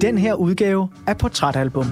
[0.00, 1.86] den her udgave af Portrætalbum.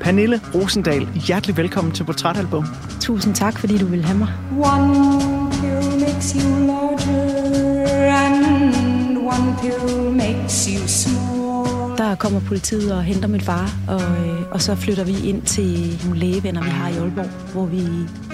[0.00, 2.64] Pernille Rosendal, hjertelig velkommen til Portrætalbum.
[3.00, 4.28] Tusind tak, fordi du vil have mig.
[4.58, 11.98] One pill makes you larger, and one pill makes you small.
[11.98, 16.00] Der kommer politiet og henter min far, og, øh, og så flytter vi ind til
[16.04, 17.82] nogle lægevenner, vi har i Aalborg, hvor vi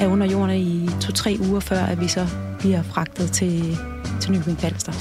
[0.01, 2.27] er under jorden i to-tre uger før, at vi så
[2.59, 3.79] bliver fragtet til,
[4.21, 4.93] til Nykøbing Falster.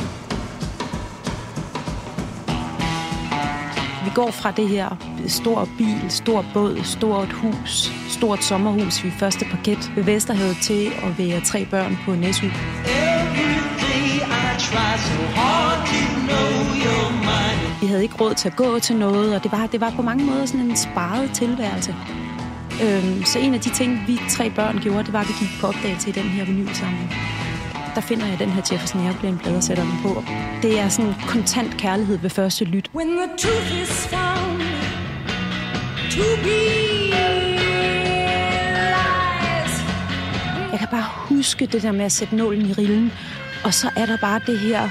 [4.10, 4.90] Vi går fra det her
[5.28, 11.18] stor bil, stor båd, stort hus, stort sommerhus ved første parket ved Vesterhavet til at
[11.18, 12.48] være tre børn på Næsø.
[17.82, 20.02] Vi havde ikke råd til at gå til noget, og det var, det var på
[20.02, 21.96] mange måder sådan en sparet tilværelse.
[22.84, 25.62] Øhm, så en af de ting, vi tre børn gjorde, det var, at vi gik
[25.62, 27.14] på opdagelse i den her vinylsamling.
[28.00, 30.24] Der finder jeg den her Jefferson Airplane-plade og sætter den på.
[30.62, 32.90] Det er sådan kontant kærlighed ved første lyt.
[32.96, 34.62] When the truth is found
[36.12, 36.60] to be.
[40.72, 43.12] Jeg kan bare huske det der med at sætte nålen i rillen,
[43.64, 44.90] og så er der bare det her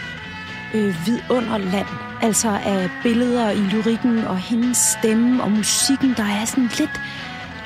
[0.75, 1.87] øh, vidunderland,
[2.23, 7.01] altså af billeder i lyrikken og hendes stemme og musikken, der er sådan lidt,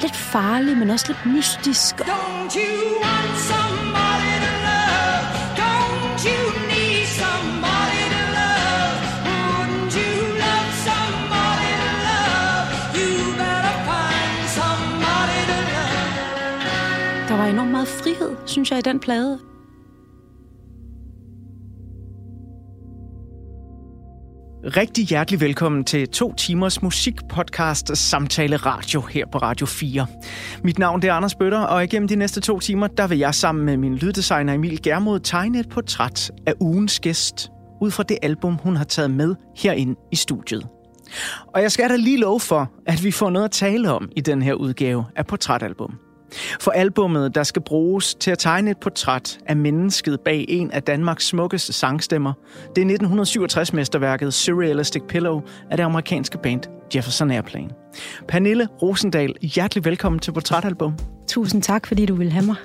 [0.00, 2.00] lidt farlig, men også lidt mystisk.
[2.00, 3.61] Don't you want somebody
[17.28, 19.39] Der var enormt meget frihed, synes jeg, i den plade.
[24.77, 30.06] Rigtig hjertelig velkommen til to timers musikpodcast Samtale Radio her på Radio 4.
[30.64, 33.34] Mit navn det er Anders Bøtter, og igennem de næste to timer, der vil jeg
[33.34, 38.19] sammen med min lyddesigner Emil Germod tegne et portræt af ugens gæst, ud fra det
[38.23, 40.67] album, hun har taget med herinde i studiet.
[41.55, 44.20] Og jeg skal da lige love for, at vi får noget at tale om i
[44.20, 45.98] den her udgave af Portrætalbum.
[46.61, 50.83] For albummet, der skal bruges til at tegne et portræt af mennesket bag en af
[50.83, 52.33] Danmarks smukkeste sangstemmer,
[52.77, 56.61] det er 1967-mesterværket Surrealistic Pillow af det amerikanske band
[56.95, 57.70] Jefferson Airplane.
[58.29, 60.95] Pernille Rosendal, hjertelig velkommen til Portrætalbum.
[61.29, 62.57] Tusind tak, fordi du vil have mig.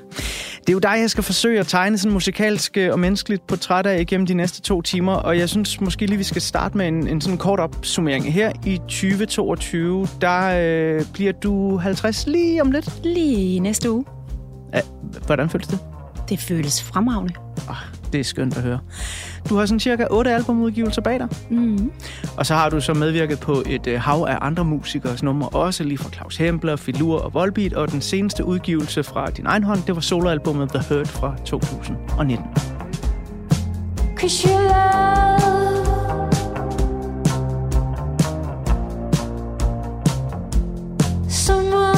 [0.68, 4.02] Det er jo dig, jeg skal forsøge at tegne sådan musikalsk og menneskeligt portræt af
[4.02, 7.08] igennem de næste to timer, og jeg synes måske lige, vi skal starte med en,
[7.08, 8.34] en sådan kort opsummering.
[8.34, 13.06] Her i 2022, der øh, bliver du 50 lige om lidt.
[13.06, 14.06] Lige næste uge.
[14.74, 14.82] Ja,
[15.26, 15.80] hvordan føles det?
[16.30, 17.34] Det føles fremragende.
[17.70, 18.80] Oh, det er skønt at høre.
[19.50, 21.28] Du har sådan cirka otte albumudgivelser bag dig.
[21.50, 21.92] Mm.
[22.38, 25.84] Og så har du så medvirket på et øh, hav af andre musikers numre, også
[25.84, 29.80] lige fra Claus Hempler, Filur og Volbeat, og den seneste udgivelse fra din egen hånd,
[29.88, 32.46] det var soloalbummet The Hurt fra 2019.
[34.18, 35.08] Cause your love
[41.30, 41.97] Someone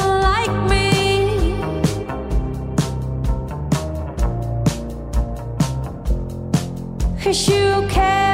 [7.22, 8.29] Cause you care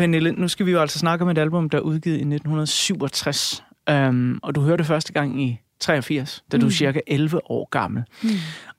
[0.00, 3.64] Pernille, nu skal vi jo altså snakke om et album, der er udgivet i 1967.
[3.90, 7.68] Um, og du hørte det første gang i 83, da du er cirka 11 år
[7.70, 8.04] gammel.
[8.22, 8.28] Mm.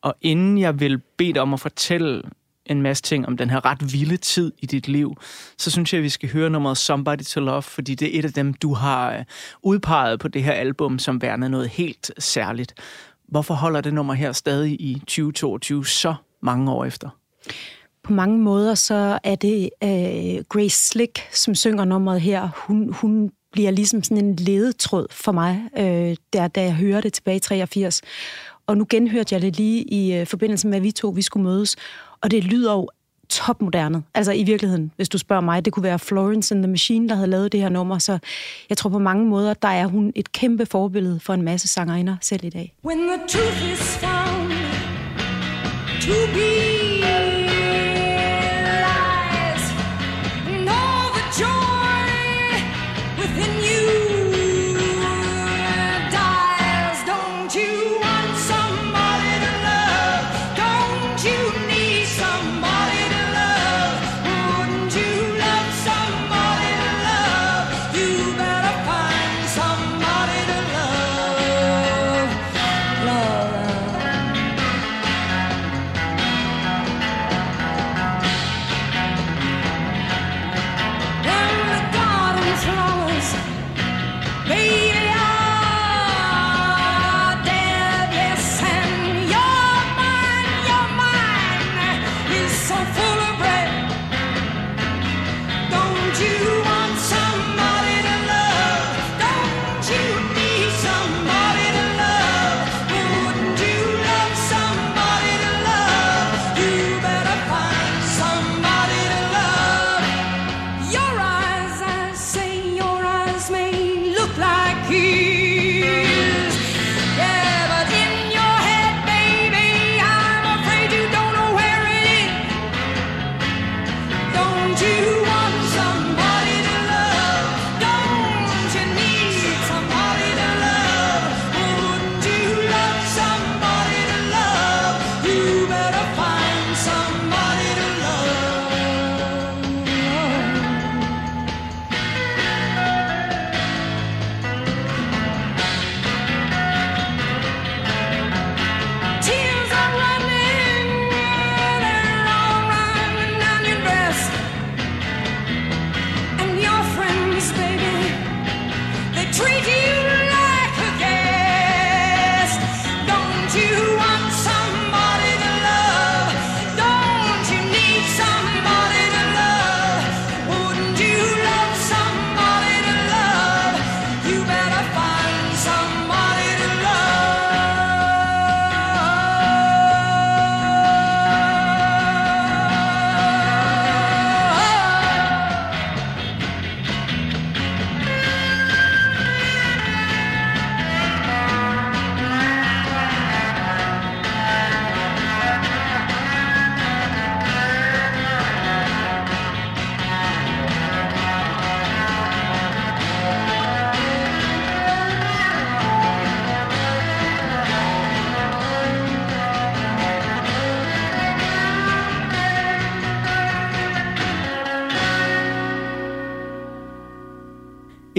[0.01, 2.21] Og inden jeg vil bede dig om at fortælle
[2.65, 5.17] en masse ting om den her ret vilde tid i dit liv,
[5.57, 8.25] så synes jeg, at vi skal høre nummeret Somebody to Love, fordi det er et
[8.25, 9.23] af dem, du har øh,
[9.63, 12.73] udpeget på det her album, som værende noget helt særligt.
[13.27, 17.09] Hvorfor holder det nummer her stadig i 2022 så mange år efter?
[18.03, 22.49] På mange måder så er det øh, Grace Slick, som synger nummeret her.
[22.55, 27.13] Hun, hun bliver ligesom sådan en ledetråd for mig, øh, der, da jeg hørte det
[27.13, 28.01] tilbage i 83.
[28.67, 31.43] Og nu genhørte jeg det lige i øh, forbindelse med, at vi to vi skulle
[31.43, 31.75] mødes.
[32.21, 32.89] Og det lyder jo
[33.29, 34.03] topmoderne.
[34.13, 35.65] Altså i virkeligheden, hvis du spørger mig.
[35.65, 37.97] Det kunne være Florence and the Machine, der havde lavet det her nummer.
[37.97, 38.19] Så
[38.69, 42.15] jeg tror på mange måder, der er hun et kæmpe forbillede for en masse sangerinder
[42.21, 42.73] selv i dag.
[42.85, 44.51] When the truth is found
[46.01, 46.70] to be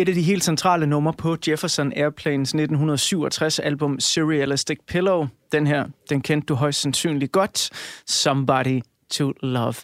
[0.03, 5.27] Et af de helt centrale numre på Jefferson Airplanes 1967 album Surrealistic Pillow.
[5.53, 7.71] Den her, den kendte du højst sandsynligt godt.
[8.07, 9.75] Somebody to Love.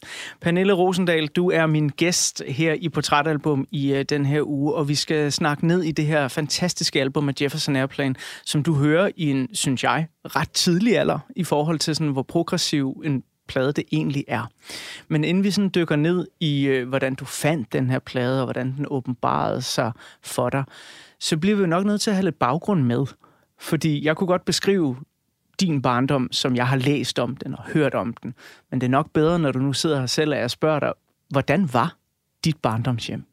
[0.40, 4.88] Pernille Rosendal, du er min gæst her i Portrætalbum i uh, den her uge, og
[4.88, 9.10] vi skal snakke ned i det her fantastiske album af Jefferson Airplane, som du hører
[9.16, 13.72] i en, synes jeg, ret tidlig alder i forhold til sådan, hvor progressiv en plade
[13.72, 14.50] det egentlig er.
[15.08, 18.46] Men inden vi sådan dykker ned i, øh, hvordan du fandt den her plade, og
[18.46, 19.92] hvordan den åbenbarede sig
[20.22, 20.64] for dig,
[21.20, 23.06] så bliver vi jo nok nødt til at have lidt baggrund med.
[23.58, 24.96] Fordi jeg kunne godt beskrive
[25.60, 28.34] din barndom, som jeg har læst om den og hørt om den.
[28.70, 30.92] Men det er nok bedre, når du nu sidder her selv, og jeg spørger dig,
[31.28, 31.96] hvordan var
[32.44, 33.24] dit barndomshjem?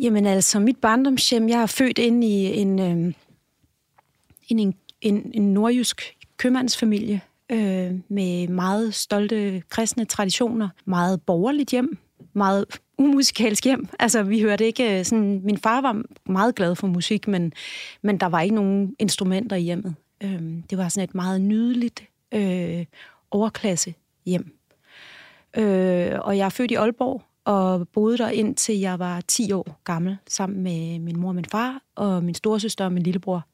[0.00, 3.14] Jamen altså, mit barndomshjem, jeg er født ind i en, øh,
[4.48, 11.98] en, en, en nordjysk købmandsfamilie øh, med meget stolte kristne traditioner, meget borgerligt hjem,
[12.32, 12.64] meget
[12.98, 13.88] umusikalsk hjem.
[13.98, 15.40] Altså, vi hørte ikke øh, sådan...
[15.44, 17.52] Min far var meget glad for musik, men,
[18.02, 19.94] men der var ikke nogen instrumenter i hjemmet.
[20.22, 22.02] Øh, det var sådan et meget nydeligt
[22.34, 22.84] øh,
[23.30, 23.94] overklasse
[24.26, 24.56] hjem.
[25.56, 29.80] Øh, og jeg er født i Aalborg, og boede der indtil jeg var 10 år
[29.84, 33.46] gammel, sammen med min mor og min far, og min storesøster og min lillebror.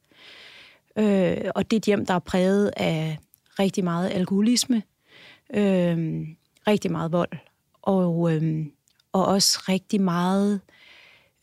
[0.97, 3.17] Øh, og det er et hjem, der er præget af
[3.59, 4.83] rigtig meget alkoholisme,
[5.53, 6.27] øh,
[6.67, 7.31] rigtig meget vold,
[7.81, 8.65] og, øh,
[9.13, 10.61] og også rigtig meget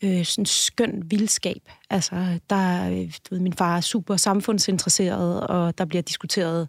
[0.03, 1.69] øh, sådan skøn vildskab.
[1.89, 2.89] Altså, der,
[3.29, 6.67] du ved, min far er super samfundsinteresseret, og der bliver diskuteret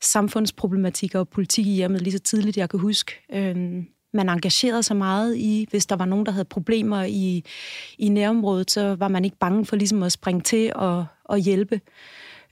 [0.00, 3.12] samfundsproblematikker og politik i hjemmet lige så tidligt, jeg kan huske.
[3.32, 7.44] Øh, man engagerede sig meget i, hvis der var nogen, der havde problemer i,
[7.98, 11.80] i nærområdet, så var man ikke bange for ligesom at springe til og, og hjælpe.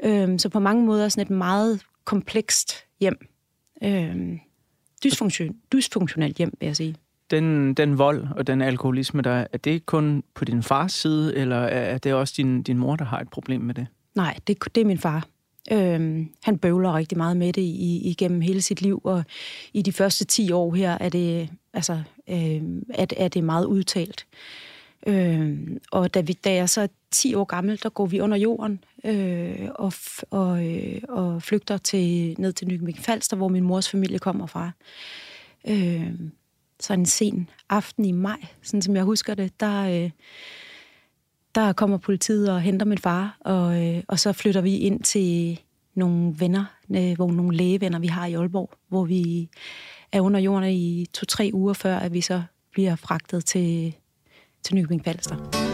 [0.02, 3.28] Øhm, så på mange måder sådan et meget komplekst hjem.
[3.82, 4.38] Øh,
[5.04, 6.96] dysfunktion, dysfunktionelt hjem, vil jeg sige.
[7.30, 11.56] Den, den vold og den alkoholisme, der er, det kun på din fars side, eller
[11.56, 13.86] er det også din, din mor, der har et problem med det?
[14.14, 15.26] Nej, det, det er min far.
[15.72, 19.25] Øhm, han bøvler rigtig meget med det i, igennem hele sit liv, og
[19.72, 24.26] i de første 10 år her er det, altså, øhm, er, er det meget udtalt.
[25.06, 25.58] Øh,
[25.90, 28.84] og da, vi, da jeg så er 10 år gammel, der går vi under jorden
[29.04, 33.90] øh, og, f- og, øh, og flygter til, ned til Nykøbing Falster, hvor min mors
[33.90, 34.70] familie kommer fra.
[35.68, 36.12] Øh,
[36.80, 40.10] så en sen aften i maj, sådan som jeg husker det, der, øh,
[41.54, 45.60] der kommer politiet og henter min far, og, øh, og så flytter vi ind til
[45.94, 49.48] nogle venner, øh, hvor nogle lægevenner, vi har i Aalborg, hvor vi
[50.12, 53.94] er under jorden i to-tre uger før, at vi så bliver fragtet til,
[54.66, 55.65] til Nykøbing Falster.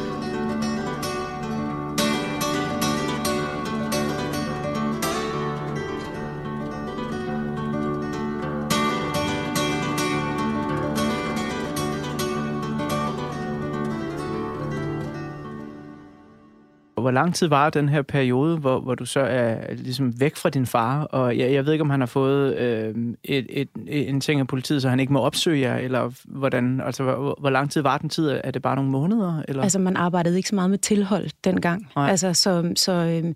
[17.02, 20.50] Hvor lang tid var den her periode, hvor, hvor du så er ligesom væk fra
[20.50, 21.02] din far?
[21.02, 22.94] Og jeg, jeg ved ikke, om han har fået øh,
[23.24, 26.80] et, et, en ting af politiet, så han ikke må opsøge jer, eller hvordan?
[26.80, 28.28] Altså, hvor, hvor lang tid var den tid?
[28.44, 29.42] Er det bare nogle måneder?
[29.48, 29.62] Eller?
[29.62, 31.88] Altså, man arbejdede ikke så meget med tilhold dengang.
[31.96, 32.10] Nej.
[32.10, 33.34] Altså, så, så øhm,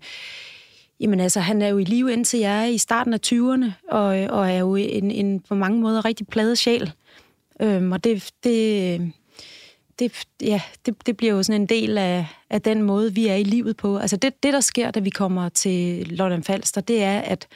[0.99, 4.05] jamen, altså, han er jo i live indtil jeg er i starten af 20'erne, og,
[4.29, 6.91] og er jo en, en på mange måder rigtig pladet sjæl.
[7.61, 9.11] Øhm, og det, det,
[9.99, 13.35] det, ja, det, det bliver jo sådan en del af, af den måde, vi er
[13.35, 13.97] i livet på.
[13.97, 17.47] Altså, det, det, der sker, da vi kommer til Lolland Falster, det er, at,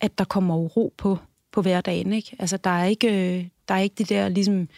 [0.00, 1.18] at der kommer ro på,
[1.52, 2.36] på hverdagen, ikke?
[2.38, 4.68] Altså, der er ikke, der er ikke det der, ligesom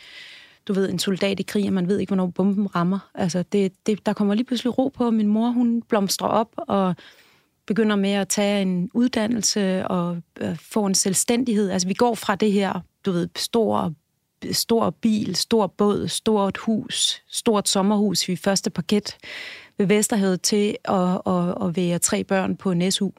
[0.69, 3.11] du ved, en soldat i krig, og man ved ikke, hvornår bomben rammer.
[3.15, 6.49] Altså, det, det, der kommer lige pludselig ro på, og min mor, hun blomstrer op,
[6.57, 6.97] og
[7.67, 11.71] begynder med at tage en uddannelse og øh, få en selvstændighed.
[11.71, 13.95] Altså, vi går fra det her, du ved, store
[14.53, 19.17] stor bil, stor båd, stort hus, stort sommerhus i første parket
[19.79, 23.11] ved Vesterhavet til at, at, at være tre børn på en SU.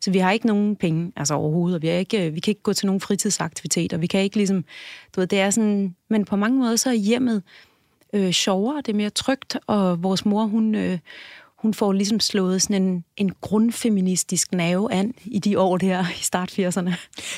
[0.00, 2.62] Så vi har ikke nogen penge, altså overhovedet, og vi, er ikke, vi kan ikke
[2.62, 4.64] gå til nogen fritidsaktiviteter, vi kan ikke ligesom,
[5.16, 7.42] du ved, det er sådan, men på mange måder så er hjemmet
[8.12, 10.98] øh, sjovere, det er mere trygt, og vores mor, hun, øh,
[11.64, 16.22] hun får ligesom slået sådan en, en grundfeministisk nerve an i de år der i
[16.22, 16.92] start 80'erne.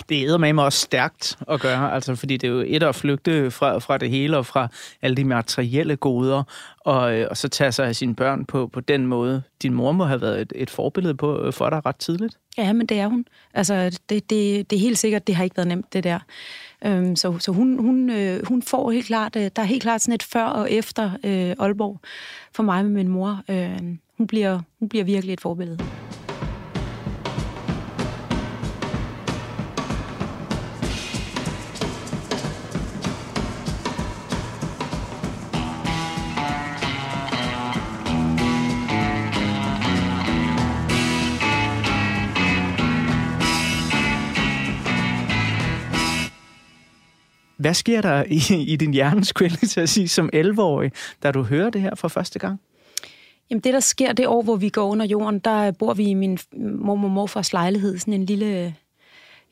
[0.08, 3.50] Det er med også stærkt at gøre, altså, fordi det er jo et at flygte
[3.50, 4.68] fra, fra det hele og fra
[5.02, 6.42] alle de materielle goder,
[6.80, 9.42] og, øh, og så tage sig af sine børn på, på den måde.
[9.62, 12.38] Din mor må have været et, et forbillede på, øh, for dig ret tidligt.
[12.58, 13.24] Ja, men det er hun.
[13.54, 16.18] Altså, det, det, det er helt sikkert, det har ikke været nemt, det der.
[16.84, 20.02] Øhm, så så hun, hun, øh, hun får helt klart, øh, der er helt klart
[20.02, 22.00] sådan et før og efter øh, Aalborg
[22.52, 23.42] for mig med min mor.
[23.48, 23.78] Øh,
[24.18, 25.78] hun bliver, hun bliver virkelig et forbillede.
[47.58, 50.92] Hvad sker der i, i din hjerne, skulle jeg lige til at sige, som 11-årig,
[51.22, 52.60] da du hører det her for første gang?
[53.50, 56.14] Jamen det, der sker det år, hvor vi går under jorden, der bor vi i
[56.14, 58.74] min mormor og morfars lejlighed, sådan en lille,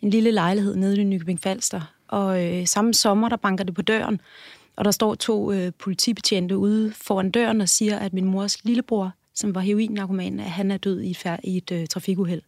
[0.03, 1.81] en lille lejlighed nede i Nykøbing Falster.
[2.09, 4.21] Og øh, samme sommer, der banker det på døren,
[4.77, 9.13] og der står to øh, politibetjente ude foran døren og siger, at min mors lillebror,
[9.35, 12.43] som var heroin-narkoman, at han er død i et, fær- i et øh, trafikuheld.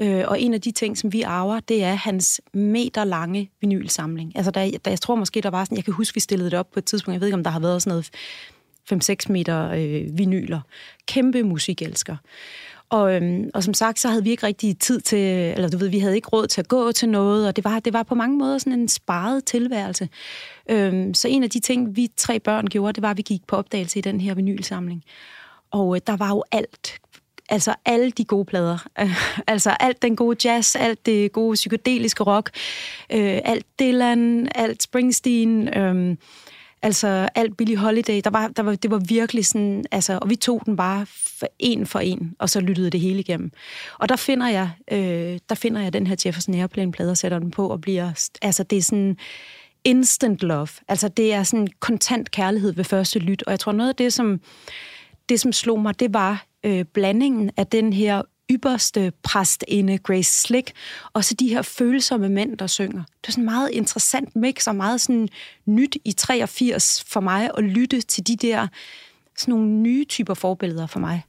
[0.00, 4.32] Øh, og en af de ting, som vi arver, det er hans meter lange vinylsamling.
[4.36, 6.58] Altså, der, der, jeg tror måske, der var sådan, jeg kan huske, vi stillede det
[6.58, 8.10] op på et tidspunkt, jeg ved ikke, om der har været sådan noget
[8.92, 10.60] 5-6 meter øh, vinyler.
[11.06, 12.16] Kæmpe musikelsker.
[12.90, 15.88] Og, øhm, og som sagt, så havde vi ikke rigtig tid til, eller du ved,
[15.88, 18.14] vi havde ikke råd til at gå til noget, og det var, det var på
[18.14, 20.08] mange måder sådan en sparet tilværelse.
[20.70, 23.46] Øhm, så en af de ting, vi tre børn gjorde, det var, at vi gik
[23.46, 25.04] på opdagelse i den her vinylsamling.
[25.70, 27.00] Og øh, der var jo alt.
[27.48, 28.86] Altså alle de gode plader.
[29.46, 32.50] altså alt den gode jazz, alt det gode psykedeliske rock,
[33.12, 36.16] øh, alt Dylan, alt Springsteen, øh,
[36.82, 38.20] altså alt Billy Holiday.
[38.24, 41.06] Der var, der var, det var virkelig sådan, altså, og vi tog den bare
[41.38, 43.52] for en for en, og så lyttede det hele igennem.
[43.98, 47.50] Og der finder jeg, øh, der finder jeg den her Jefferson Airplane-plade og sætter den
[47.50, 49.16] på, og bliver, altså det er sådan,
[49.84, 50.68] instant love.
[50.88, 54.12] Altså det er sådan kontant kærlighed ved første lyt, og jeg tror noget af det,
[54.12, 54.40] som
[55.28, 60.72] det, som slog mig, det var øh, blandingen af den her ypperste præstinde, Grace Slick,
[61.12, 63.02] og så de her følsomme mænd, der synger.
[63.20, 65.28] Det er sådan en meget interessant mix, og meget sådan
[65.66, 68.66] nyt i 83 for mig at lytte til de der
[69.36, 71.22] sådan nogle nye typer forbilleder for mig.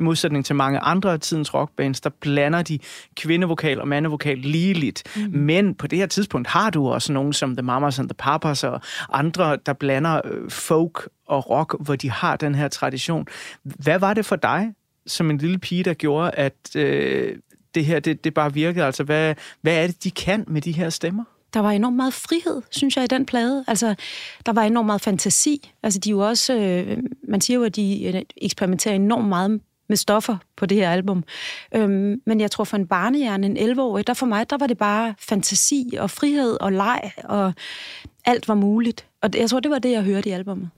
[0.00, 2.78] I modsætning til mange andre af tidens rockbands, der blander de
[3.16, 5.02] kvindevokal og mandevokal ligeligt.
[5.16, 5.38] Mm.
[5.38, 8.64] Men på det her tidspunkt har du også nogen som The Mamas and the Papas
[8.64, 8.80] og
[9.12, 13.26] andre, der blander øh, folk og rock, hvor de har den her tradition.
[13.62, 14.72] Hvad var det for dig,
[15.06, 17.36] som en lille pige, der gjorde, at øh,
[17.74, 18.84] det her det, det bare virkede?
[18.84, 21.24] Altså, hvad, hvad er det, de kan med de her stemmer?
[21.54, 23.64] der var enormt meget frihed, synes jeg, i den plade.
[23.68, 23.94] Altså,
[24.46, 25.70] der var enormt meget fantasi.
[25.82, 29.60] Altså, de er jo også, øh, man siger jo, at de øh, eksperimenterer enormt meget
[29.90, 31.24] med stoffer på det her album.
[31.74, 34.78] Øhm, men jeg tror, for en barnehjerne, en 11-årig, der for mig, der var det
[34.78, 37.52] bare fantasi og frihed og leg, og
[38.24, 39.06] alt var muligt.
[39.22, 40.70] Og jeg tror, det var det, jeg hørte i albummet.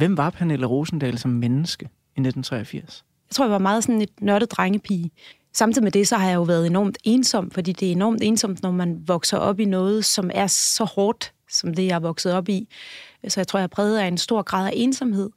[0.00, 3.04] Hvem var Pernille Rosendal som menneske i 1983?
[3.28, 5.10] Jeg tror, jeg var meget sådan et nørdet drengepige.
[5.52, 8.62] Samtidig med det, så har jeg jo været enormt ensom, fordi det er enormt ensomt,
[8.62, 12.32] når man vokser op i noget, som er så hårdt, som det, jeg er vokset
[12.34, 12.68] op i.
[13.28, 15.30] Så jeg tror, jeg er præget af en stor grad af ensomhed.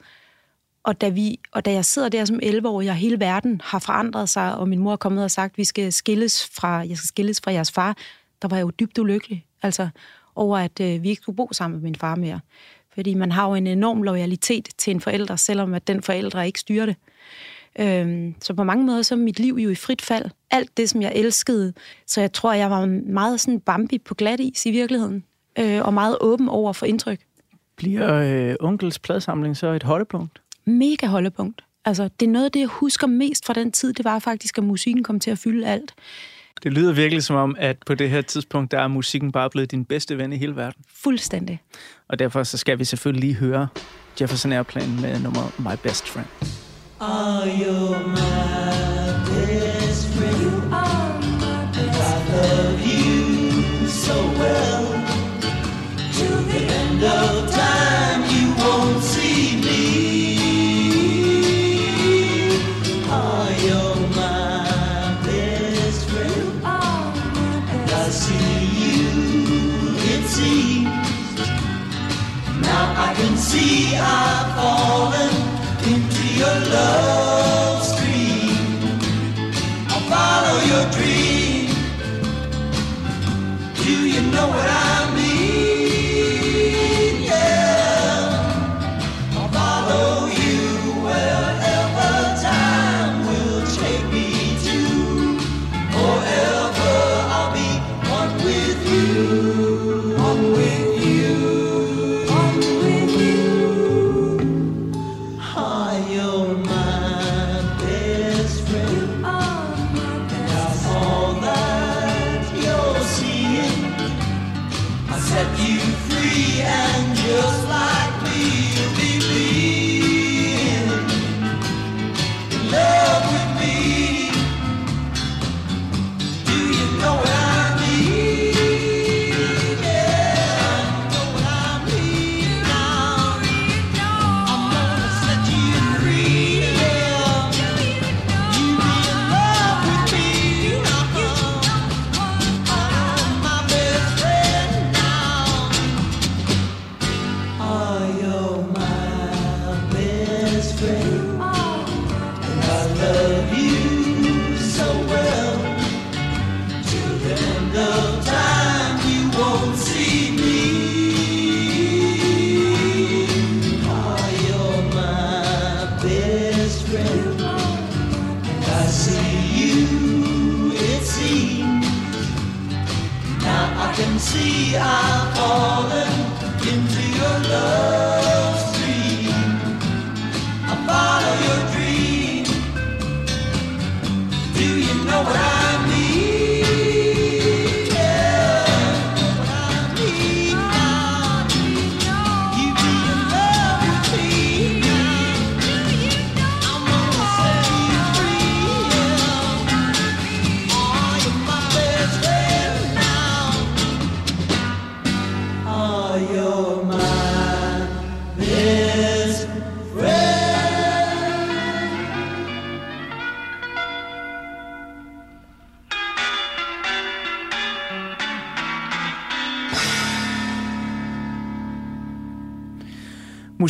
[0.83, 4.29] Og da, vi, og da jeg sidder der som 11-årig, og hele verden har forandret
[4.29, 7.41] sig, og min mor er kommet og sagt, vi skal skilles fra, jeg skal skilles
[7.43, 7.97] fra jeres far,
[8.41, 9.45] der var jeg jo dybt ulykkelig.
[9.61, 9.89] Altså
[10.35, 12.39] over, at øh, vi ikke skulle bo sammen med min far mere.
[12.95, 16.59] Fordi man har jo en enorm loyalitet til en forælder, selvom at den forældre ikke
[16.59, 16.95] styrer det.
[17.79, 20.25] Øhm, så på mange måder så er mit liv jo i frit fald.
[20.51, 21.73] Alt det, som jeg elskede.
[22.07, 25.23] Så jeg tror, jeg var meget sådan Bambi på glat is i virkeligheden.
[25.59, 27.19] Øh, og meget åben over for indtryk.
[27.75, 30.41] Bliver øh, onkels pladsamling så et holdepunkt?
[30.65, 31.63] Mega holdepunkt.
[31.85, 34.57] Altså, det er noget af det, jeg husker mest fra den tid, det var faktisk,
[34.57, 35.93] at musikken kom til at fylde alt.
[36.63, 39.71] Det lyder virkelig som om, at på det her tidspunkt, der er musikken bare blevet
[39.71, 40.83] din bedste ven i hele verden.
[41.03, 41.61] Fuldstændig.
[42.07, 43.67] Og derfor så skal vi selvfølgelig lige høre
[44.21, 46.27] Jefferson Airplane med nummer My Best Friend.
[46.99, 49.32] Are you my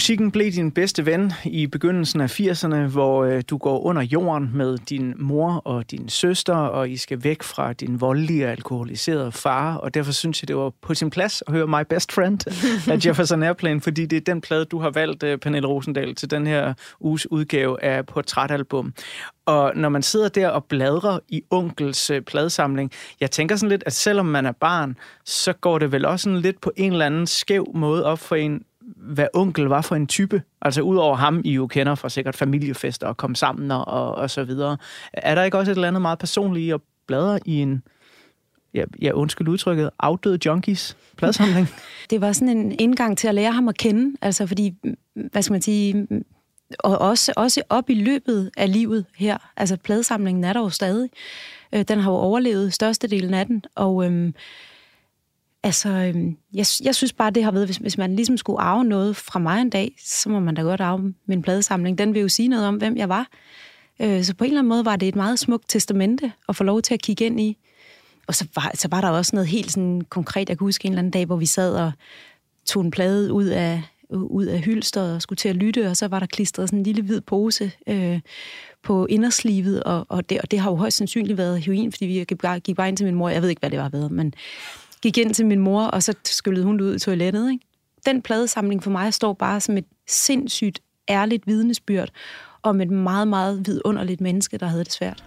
[0.04, 4.52] Musikken blev din bedste ven i begyndelsen af 80'erne, hvor øh, du går under jorden
[4.54, 9.32] med din mor og din søster, og I skal væk fra din voldelige og alkoholiserede
[9.32, 12.40] far, og derfor synes jeg, det var på sin plads at høre My Best Friend
[12.94, 16.32] af Jefferson Airplane, fordi det er den plade, du har valgt, øh, Pernille Rosendal, til
[16.32, 18.94] den her uges udgave af Portrætalbum.
[19.46, 23.84] Og når man sidder der og bladrer i onkels øh, pladesamling, jeg tænker sådan lidt,
[23.86, 27.06] at selvom man er barn, så går det vel også sådan lidt på en eller
[27.06, 28.64] anden skæv måde op for en,
[29.04, 30.42] hvad onkel var for en type.
[30.62, 34.30] Altså udover ham, I jo kender fra sikkert familiefester og komme sammen og, og, og
[34.30, 34.78] så videre.
[35.14, 37.84] Er der ikke også et eller andet meget personligt i at bladre i en,
[38.74, 41.70] ja, ja undskyld udtrykket, afdøde junkies pladesamling?
[42.10, 44.76] Det var sådan en indgang til at lære ham at kende, altså fordi,
[45.32, 46.08] hvad skal man sige,
[46.80, 51.10] og også, også op i løbet af livet her, altså pladesamlingen er der jo stadig.
[51.74, 54.36] Øh, Den har jo overlevet størstedelen af den, og øhm,
[55.64, 58.84] altså, øhm, jeg, jeg synes bare, det har været, hvis, hvis man ligesom skulle arve
[58.84, 61.98] noget fra mig en dag, så må man da godt arve min pladesamling.
[61.98, 63.28] Den vil jo sige noget om, hvem jeg var.
[64.02, 66.64] Øh, Så på en eller anden måde var det et meget smukt testamente at få
[66.64, 67.58] lov til at kigge ind i.
[68.28, 70.50] Og så var, så var der også noget helt sådan konkret.
[70.50, 71.92] Jeg kan huske en eller anden dag, hvor vi sad og
[72.66, 76.08] tog en plade ud af, ud af hylsteret og skulle til at lytte, og så
[76.08, 78.20] var der klistret sådan en lille hvid pose øh,
[78.84, 82.14] på inderslivet, og, og, det, og det har jo højst sandsynligt været heroin, fordi vi
[82.14, 83.30] gik bare, gik bare ind til min mor.
[83.30, 84.34] Jeg ved ikke, hvad det var ved, men
[85.04, 87.52] gik ind til min mor, og så skyllede hun det ud i toilettet.
[87.52, 87.66] Ikke?
[88.06, 92.10] Den pladesamling for mig står bare som et sindssygt ærligt vidnesbyrd
[92.64, 95.24] om et meget, meget vidunderligt menneske, der havde det svært.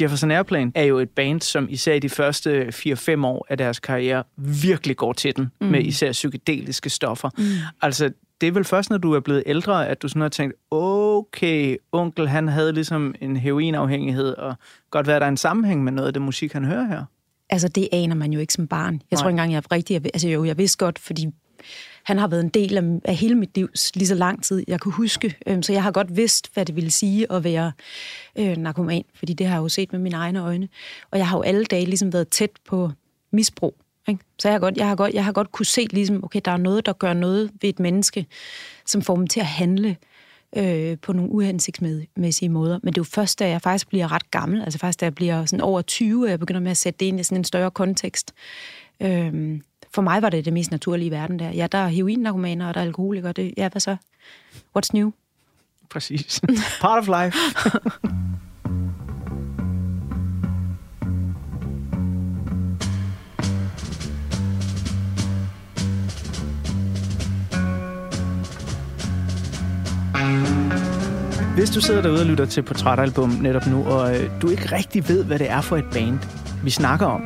[0.00, 3.80] Jefferson Airplane er jo et band, som især i de første 4-5 år af deres
[3.80, 5.66] karriere virkelig går til den mm.
[5.66, 7.30] med især psykedeliske stoffer.
[7.38, 7.44] Mm.
[7.82, 8.10] Altså,
[8.40, 11.76] det er vel først, når du er blevet ældre, at du sådan har tænkt, okay,
[11.92, 14.54] onkel, han havde ligesom en heroinafhængighed, og
[14.90, 17.04] godt være, der er en sammenhæng med noget af det musik, han hører her.
[17.50, 18.94] Altså, det aner man jo ikke som barn.
[18.94, 19.20] Jeg Nej.
[19.20, 19.94] tror ikke engang, jeg er rigtig...
[19.94, 21.26] Jeg, altså, jo, jeg vidste godt, fordi
[22.04, 24.80] han har været en del af, af hele mit liv lige så lang tid, jeg
[24.80, 25.36] kunne huske.
[25.46, 27.72] Øhm, så jeg har godt vidst, hvad det ville sige at være
[28.38, 30.68] øh, narkoman, fordi det har jeg jo set med mine egne øjne.
[31.10, 32.90] Og jeg har jo alle dage ligesom været tæt på
[33.32, 33.76] misbrug.
[34.10, 34.24] Ikke?
[34.38, 36.50] Så jeg har, godt, jeg, har godt, jeg har godt kunne se, ligesom, okay, der
[36.50, 38.26] er noget, der gør noget ved et menneske,
[38.86, 39.96] som får dem til at handle
[40.56, 42.78] øh, på nogle uhensigtsmæssige måder.
[42.82, 45.14] Men det er jo først, da jeg faktisk bliver ret gammel, altså faktisk da jeg
[45.14, 47.44] bliver sådan over 20, at jeg begynder med at sætte det ind i sådan en
[47.44, 48.34] større kontekst.
[49.00, 49.60] Øh,
[49.94, 51.50] for mig var det det mest naturlige i verden der.
[51.50, 53.32] Ja, der er heroin-narkomaner, og der er alkoholikere.
[53.32, 53.96] Det, ja, hvad så?
[54.78, 55.10] What's new?
[55.90, 56.40] Præcis.
[56.80, 57.38] Part of life.
[71.60, 75.08] Hvis du sidder derude og lytter til Portrætalbum netop nu, og øh, du ikke rigtig
[75.08, 76.18] ved, hvad det er for et band,
[76.64, 77.22] vi snakker om,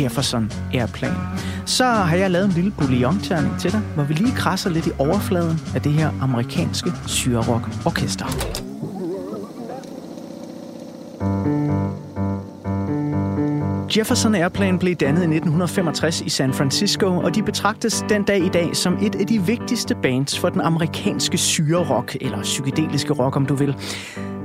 [0.00, 1.16] Jefferson Airplane,
[1.66, 3.20] så har jeg lavet en lille bouillon
[3.58, 8.26] til dig, hvor vi lige krasser lidt i overfladen af det her amerikanske syrerock orkester.
[13.96, 18.48] Jefferson Airplane blev dannet i 1965 i San Francisco, og de betragtes den dag i
[18.48, 23.46] dag som et af de vigtigste bands for den amerikanske syre-rock, eller psykedeliske rock, om
[23.46, 23.76] du vil.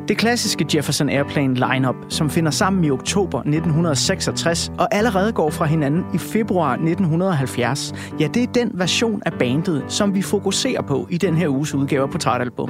[0.09, 5.65] Det klassiske Jefferson Airplane lineup, som finder sammen i oktober 1966 og allerede går fra
[5.65, 11.07] hinanden i februar 1970, ja, det er den version af bandet, som vi fokuserer på
[11.09, 12.69] i den her uges udgave af Portrætalbum.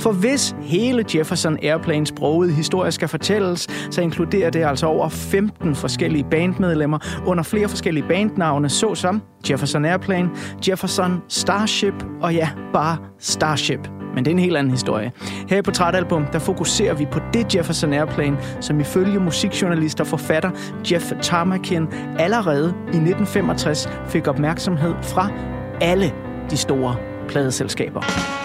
[0.00, 5.74] For hvis hele Jefferson Airplanes brogede historie skal fortælles, så inkluderer det altså over 15
[5.74, 10.30] forskellige bandmedlemmer under flere forskellige bandnavne, såsom Jefferson Airplane,
[10.68, 15.12] Jefferson Starship og ja, bare Starship men det er en helt anden historie.
[15.48, 20.50] Her i Portrætalbum, der fokuserer vi på det Jefferson Airplane, som ifølge musikjournalist og forfatter
[20.92, 21.86] Jeff Tarmakin
[22.18, 25.30] allerede i 1965 fik opmærksomhed fra
[25.80, 26.12] alle
[26.50, 26.96] de store
[27.28, 28.37] pladeselskaber.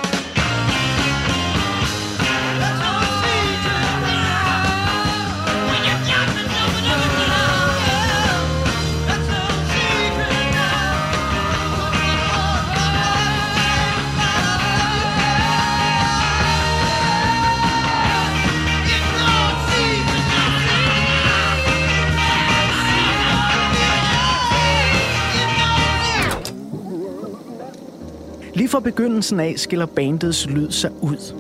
[28.74, 31.36] Fra begyndelsen af skiller bandets lyd sig ud.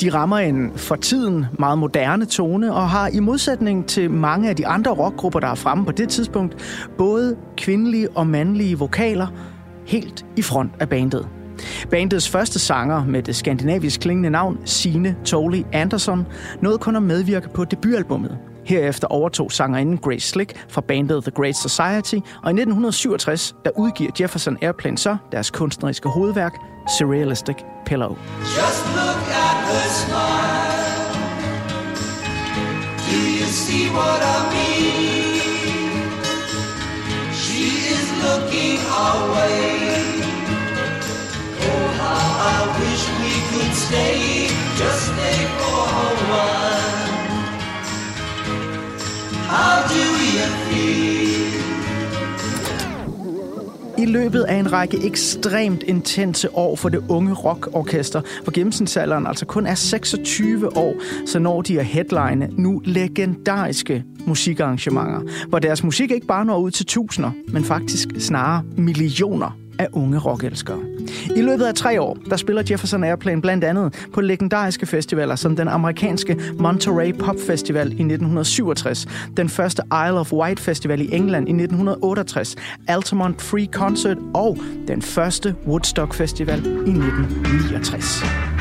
[0.00, 4.56] De rammer en for tiden meget moderne tone og har i modsætning til mange af
[4.56, 6.56] de andre rockgrupper, der er fremme på det tidspunkt,
[6.98, 9.26] både kvindelige og mandlige vokaler
[9.86, 11.28] helt i front af bandet.
[11.90, 16.26] Bandets første sanger med det skandinavisk klingende navn, Sine Tolly Anderson,
[16.62, 18.38] nåede kun at medvirke på debutalbummet.
[18.68, 24.10] Herefter overtog sangerinden Grace Slick fra bandet The Great Society, og i 1967 der udgiver
[24.20, 26.54] Jefferson Airplane så deres kunstneriske hovedværk,
[26.98, 28.16] Surrealistic Pillow.
[28.40, 30.78] Just look at her smile.
[33.10, 36.02] Do you see what I mean?
[37.42, 39.68] She is looking our way.
[41.66, 44.18] Oh, how I wish we could stay,
[44.80, 46.97] just stay for a while.
[49.48, 50.02] How do
[50.34, 51.18] you feel?
[53.98, 59.46] I løbet af en række ekstremt intense år for det unge rockorkester, hvor gennemsnitsalderen altså
[59.46, 60.94] kun er 26 år,
[61.26, 66.70] så når de at headline nu legendariske musikarrangementer, hvor deres musik ikke bare når ud
[66.70, 70.78] til tusinder, men faktisk snarere millioner af unge rockelskere.
[71.36, 75.56] I løbet af tre år, der spiller Jefferson Airplane blandt andet på legendariske festivaler som
[75.56, 81.48] den amerikanske Monterey Pop Festival i 1967, den første Isle of Wight Festival i England
[81.48, 82.56] i 1968,
[82.88, 88.57] Altamont Free Concert og den første Woodstock Festival i 1969.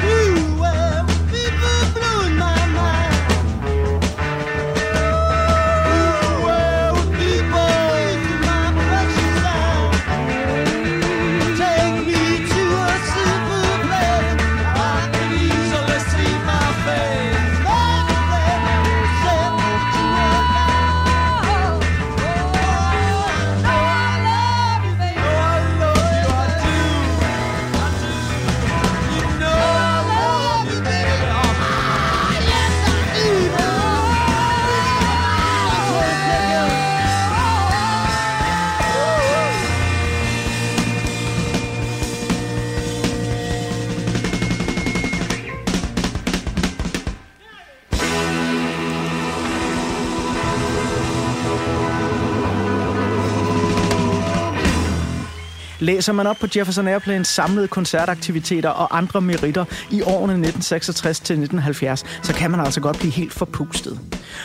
[55.88, 62.34] Læser man op på Jefferson Airplanes samlede koncertaktiviteter og andre meritter i årene 1966-1970, så
[62.38, 64.00] kan man altså godt blive helt forpustet.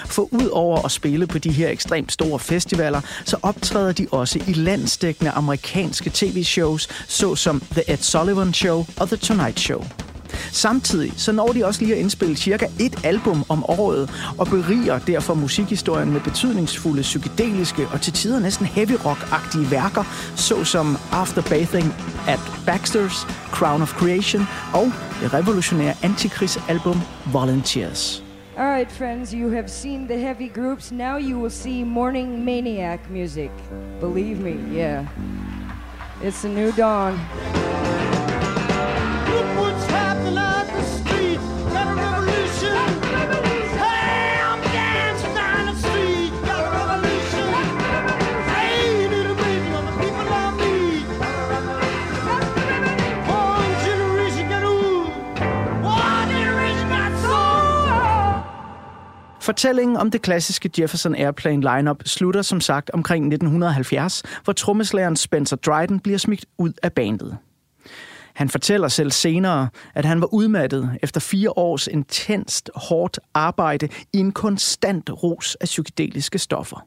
[0.07, 4.41] For ud over at spille på de her ekstremt store festivaler, så optræder de også
[4.49, 9.85] i landsdækkende amerikanske tv-shows, såsom The Ed Sullivan Show og The Tonight Show.
[10.53, 14.99] Samtidig så når de også lige at indspille cirka et album om året, og beriger
[14.99, 20.05] derfor musikhistorien med betydningsfulde psykedeliske og til tider næsten heavy rock-agtige værker,
[20.37, 21.95] såsom After Bathing
[22.29, 27.01] at Baxter's, Crown of Creation og det revolutionære antikrigsalbum
[27.33, 28.23] Volunteers.
[28.57, 30.92] All right, friends, you have seen the heavy groups.
[30.92, 33.51] Now you will see morning maniac music.
[34.01, 35.07] Believe me, yeah.
[36.23, 37.18] It's a new dawn.
[59.43, 65.57] Fortællingen om det klassiske Jefferson Airplane lineup slutter som sagt omkring 1970, hvor trommeslageren Spencer
[65.57, 67.39] Dryden bliver smidt ud af bandet.
[68.35, 74.19] Han fortæller selv senere, at han var udmattet efter fire års intenst hårdt arbejde i
[74.19, 76.87] en konstant ros af psykedeliske stoffer.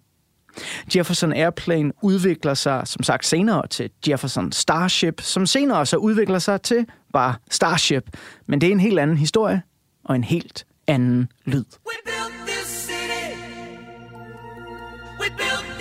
[0.96, 6.62] Jefferson Airplane udvikler sig som sagt senere til Jefferson Starship, som senere så udvikler sig
[6.62, 8.18] til bare Starship.
[8.48, 9.62] Men det er en helt anden historie
[10.04, 11.80] og en helt anden lyd.
[11.86, 13.36] We built this city.
[15.20, 15.75] We built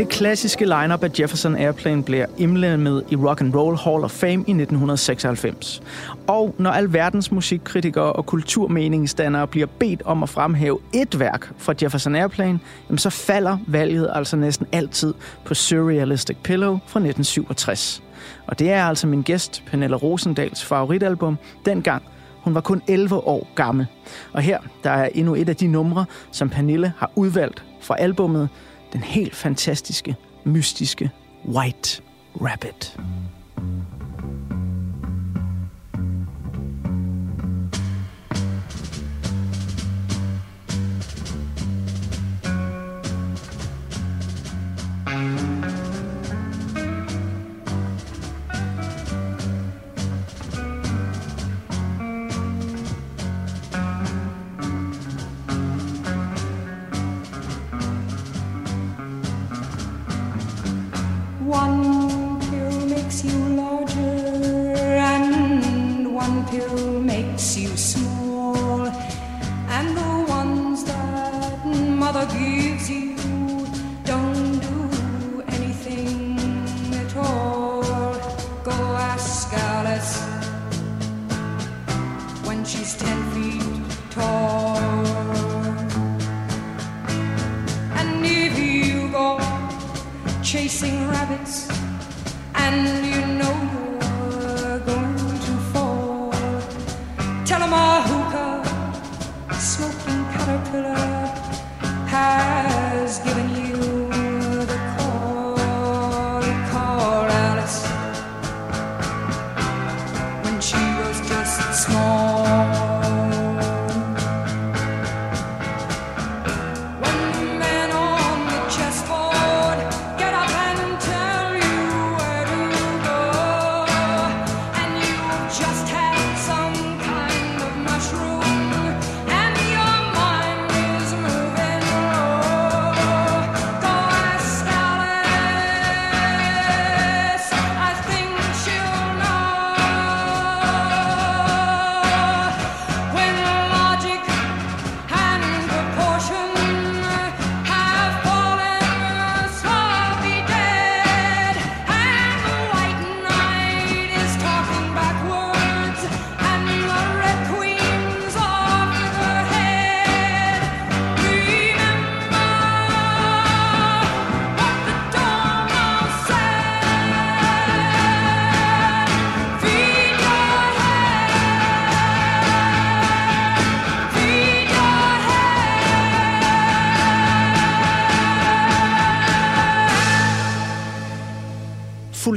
[0.00, 4.32] Det klassiske lineup af Jefferson Airplane bliver indlemmet i Rock and Roll Hall of Fame
[4.32, 5.82] i 1996.
[6.26, 12.14] Og når alverdens musikkritikere og kulturmeningsdannere bliver bedt om at fremhæve et værk fra Jefferson
[12.14, 18.02] Airplane, jamen så falder valget altså næsten altid på Surrealistic Pillow fra 1967.
[18.46, 22.02] Og det er altså min gæst, Pernille Rosendals favoritalbum, dengang
[22.40, 23.86] hun var kun 11 år gammel.
[24.32, 28.48] Og her der er endnu et af de numre, som Pernille har udvalgt fra albummet,
[28.92, 31.10] den helt fantastiske, mystiske
[31.44, 32.02] White
[32.40, 32.96] Rabbit.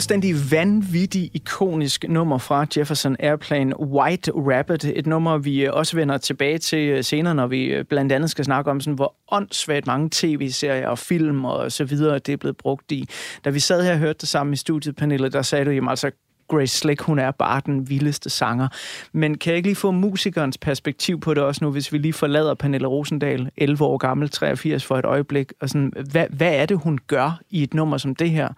[0.04, 4.86] Fuldstændig vanvittig, ikonisk nummer fra Jefferson Airplane, White Rabbit.
[4.86, 8.30] Et nummer, vi øh, også vender tilbage til øh, senere, når vi øh, blandt andet
[8.30, 12.38] skal snakke om, sådan, hvor åndssvagt mange tv-serier og film og så videre, det er
[12.38, 13.08] blevet brugt i.
[13.46, 15.90] Da vi sad her og hørte det sammen i studiet, Pernille, der sagde du, jamen
[15.90, 16.12] altså,
[16.58, 18.68] Grace Slick, hun er bare den vildeste sanger.
[19.12, 22.14] Men kan jeg ikke lige få musikernes perspektiv på det også nu, hvis vi lige
[22.14, 26.66] forlader Pernille Rosendal, 11 år gammel, 83 for et øjeblik, og sådan, hvad, hvad er
[26.66, 28.50] det, hun gør i et nummer som det her,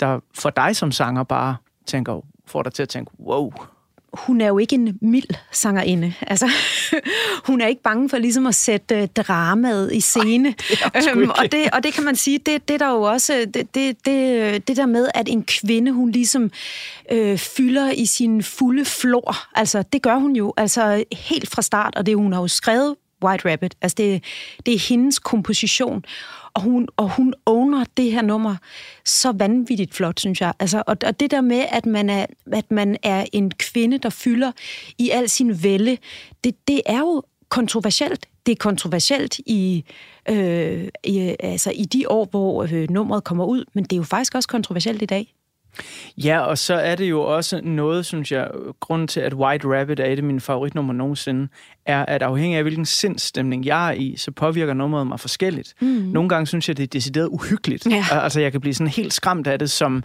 [0.00, 3.52] der for dig som sanger bare tænker, får dig til at tænke, wow,
[4.18, 6.14] hun er jo ikke en mild sangerinde.
[6.20, 6.50] Altså,
[7.48, 10.54] hun er ikke bange for ligesom at sætte øh, dramaet i scene.
[10.94, 13.02] er sgu Øhm, og, det, og det kan man sige, det, det er der jo
[13.02, 16.50] også, det, det, det, det der med, at en kvinde, hun ligesom
[17.12, 19.36] øh, fylder i sin fulde flor.
[19.54, 22.94] Altså, det gør hun jo altså helt fra start, og det hun har jo skrevet
[23.24, 23.74] White Rabbit.
[23.82, 24.24] Altså, det,
[24.66, 26.04] det er hendes komposition,
[26.54, 28.56] og hun, og hun owner det her nummer
[29.04, 30.52] så vanvittigt flot, synes jeg.
[30.58, 34.10] Altså, og, og det der med, at man, er, at man er en kvinde, der
[34.10, 34.52] fylder
[34.98, 35.98] i al sin vælde,
[36.44, 38.26] det, det er jo kontroversielt.
[38.46, 39.84] Det er kontroversielt i,
[40.28, 44.02] øh, i, altså i de år, hvor øh, nummeret kommer ud, men det er jo
[44.02, 45.34] faktisk også kontroversielt i dag.
[46.16, 48.50] Ja, og så er det jo også noget, synes jeg,
[48.80, 51.48] grunden til, at White Rabbit er et af mine favoritnummer nogensinde,
[51.86, 55.74] er, at afhængig af, hvilken sindsstemning jeg er i, så påvirker nummeret mig forskelligt.
[55.80, 55.86] Mm.
[55.86, 57.86] Nogle gange synes jeg, det er decideret uhyggeligt.
[57.90, 58.04] Ja.
[58.10, 60.04] Altså, jeg kan blive sådan helt skræmt af det, som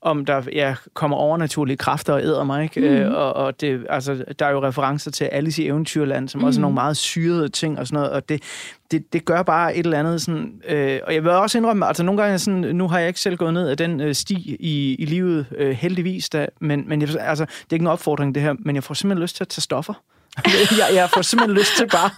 [0.00, 2.62] om der ja, kommer overnaturlige kræfter og æder mig.
[2.62, 2.80] Ikke?
[2.80, 2.86] Mm.
[2.86, 6.46] Øh, og, og det, altså, der er jo referencer til Alice i Eventyrland, som mm.
[6.46, 8.42] også er nogle meget syrede ting og sådan noget, og det,
[8.90, 10.52] det, det gør bare et eller andet sådan...
[10.68, 13.36] Øh, og jeg vil også indrømme, altså nogle gange sådan, nu har jeg ikke selv
[13.36, 17.08] gået ned af den øh, sti i, i livet, øh, heldigvis da, men, men jeg,
[17.20, 19.48] altså, det er ikke en opfordring det her, men jeg får simpelthen lyst til at
[19.48, 19.94] tage stoffer.
[20.78, 22.10] jeg, jeg får simpelthen lyst til bare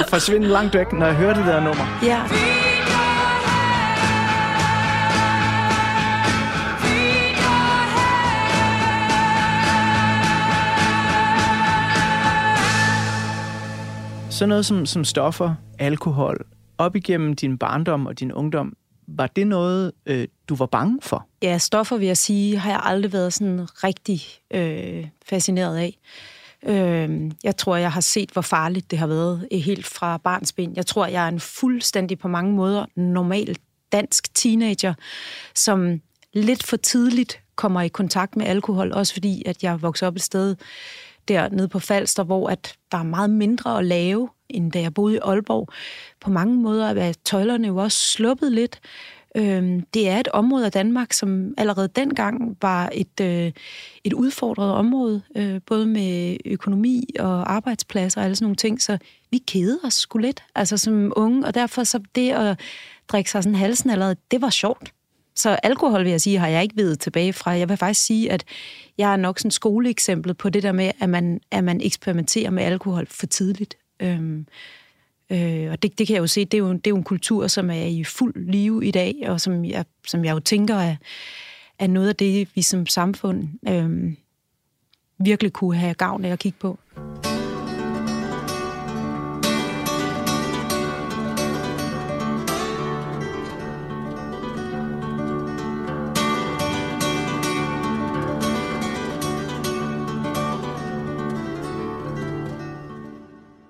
[0.00, 1.98] at forsvinde langt væk, når jeg hører det der nummer.
[2.02, 2.22] Ja.
[14.30, 16.46] Sådan noget som, som stoffer, alkohol,
[16.78, 18.72] op igennem din barndom og din ungdom,
[19.08, 21.26] var det noget, øh, du var bange for?
[21.42, 25.98] Ja, stoffer vil jeg sige, har jeg aldrig været sådan rigtig øh, fascineret af.
[26.66, 30.76] Øh, jeg tror, jeg har set, hvor farligt det har været øh, helt fra barnsben.
[30.76, 33.56] Jeg tror, jeg er en fuldstændig på mange måder normal
[33.92, 34.94] dansk teenager,
[35.54, 36.00] som
[36.32, 40.22] lidt for tidligt kommer i kontakt med alkohol, også fordi, at jeg voksede op et
[40.22, 40.56] sted
[41.28, 44.94] der nede på Falster, hvor at der er meget mindre at lave, end da jeg
[44.94, 45.68] boede i Aalborg.
[46.20, 48.80] På mange måder er tøjlerne jo også sluppet lidt.
[49.36, 53.52] Øh, Det er et område af Danmark, som allerede dengang var et, øh,
[54.04, 58.98] et udfordret område, øh, både med økonomi og arbejdspladser og alle sådan nogle ting, så
[59.30, 62.60] vi keder os sgu lidt, altså som unge, og derfor så det at
[63.08, 64.92] drikke sig sådan halsen allerede, det var sjovt.
[65.34, 67.50] Så alkohol, vil jeg sige, har jeg ikke ved tilbage fra.
[67.50, 68.44] Jeg vil faktisk sige, at
[68.98, 72.62] jeg er nok sådan skoleeksemplet på det der med, at man, at man eksperimenterer med
[72.62, 73.76] alkohol for tidligt.
[74.00, 74.46] Øhm,
[75.30, 77.04] øh, og det, det kan jeg jo se, det er jo, det er jo en
[77.04, 80.74] kultur, som er i fuld live i dag, og som jeg, som jeg jo tænker
[80.74, 80.96] er,
[81.78, 84.12] er noget af det, vi som samfund øh,
[85.18, 86.78] virkelig kunne have gavn af at kigge på.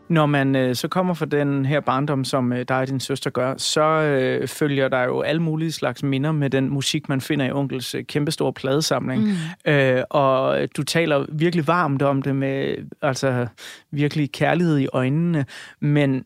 [0.09, 3.30] Når man øh, så kommer fra den her barndom, som øh, dig og din søster
[3.30, 7.46] gør, så øh, følger der jo alle mulige slags minder med den musik, man finder
[7.46, 9.22] i onkels øh, kæmpestore pladesamling.
[9.22, 9.72] Mm.
[9.72, 13.46] Øh, og du taler virkelig varmt om det med altså
[13.90, 15.44] virkelig kærlighed i øjnene,
[15.80, 16.24] men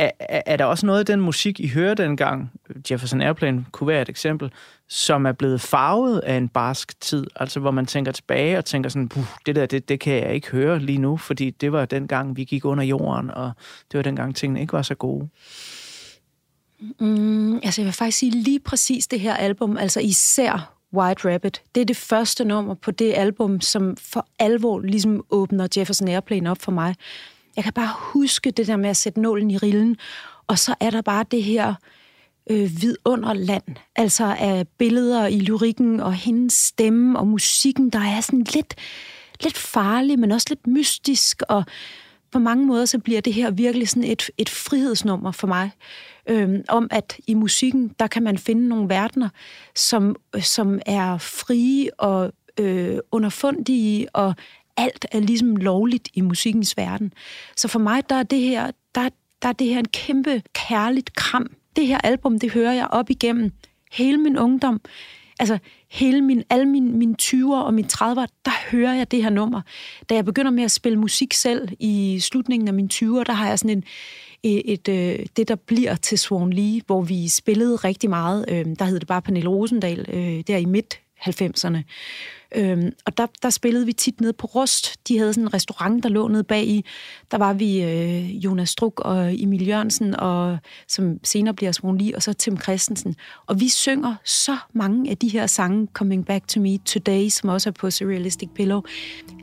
[0.00, 2.50] er, er der også noget af den musik, I hører dengang,
[2.90, 4.52] Jefferson Airplane kunne være et eksempel,
[4.88, 8.90] som er blevet farvet af en barsk tid, altså hvor man tænker tilbage og tænker
[8.90, 11.84] sådan, "Puh, det der, det, det kan jeg ikke høre lige nu, fordi det var
[11.84, 13.52] dengang, vi gik under jorden, og
[13.92, 15.28] det var dengang, tingene ikke var så gode.
[17.00, 21.62] Mm, altså jeg vil faktisk sige lige præcis det her album, altså især White Rabbit,
[21.74, 26.50] det er det første nummer på det album, som for alvor ligesom åbner Jefferson Airplane
[26.50, 26.94] op for mig.
[27.56, 29.96] Jeg kan bare huske det der med at sætte nålen i rillen,
[30.46, 31.74] og så er der bare det her
[32.50, 38.46] øh, vidunderland, altså af billeder i lyrikken og hendes stemme og musikken, der er sådan
[38.54, 38.74] lidt,
[39.42, 41.64] lidt farlig, men også lidt mystisk, og
[42.32, 45.70] på mange måder så bliver det her virkelig sådan et, et frihedsnummer for mig,
[46.28, 49.28] øhm, om at i musikken, der kan man finde nogle verdener,
[49.74, 54.34] som, som er frie og øh, underfundige, og
[54.80, 57.12] alt er ligesom lovligt i musikkens verden.
[57.56, 59.08] Så for mig, der er det her, der,
[59.42, 61.50] der er det her en kæmpe kærligt kram.
[61.76, 63.52] Det her album, det hører jeg op igennem
[63.92, 64.80] hele min ungdom.
[65.40, 65.58] Altså
[65.90, 69.60] hele min, alle mine, mine 20'er og mine 30'er, der hører jeg det her nummer.
[70.10, 73.48] Da jeg begynder med at spille musik selv i slutningen af mine 20'er, der har
[73.48, 73.84] jeg sådan en,
[74.42, 78.44] et, et, øh, det, der bliver til Swan Lee, hvor vi spillede rigtig meget.
[78.48, 81.78] Øh, der hed det bare Pernille Rosendal, øh, der i midt 90'erne.
[82.56, 85.08] Øhm, og der, der spillede vi tit ned på Rust.
[85.08, 86.84] De havde sådan en restaurant, der lå nede bag i.
[87.30, 92.16] Der var vi øh, Jonas Struk og Emil Jørgensen, og, som senere bliver Simon Lee,
[92.16, 93.14] og så Tim Christensen.
[93.46, 97.48] Og vi synger så mange af de her sange, Coming Back to Me Today, som
[97.48, 98.82] også er på Surrealistic Pillow.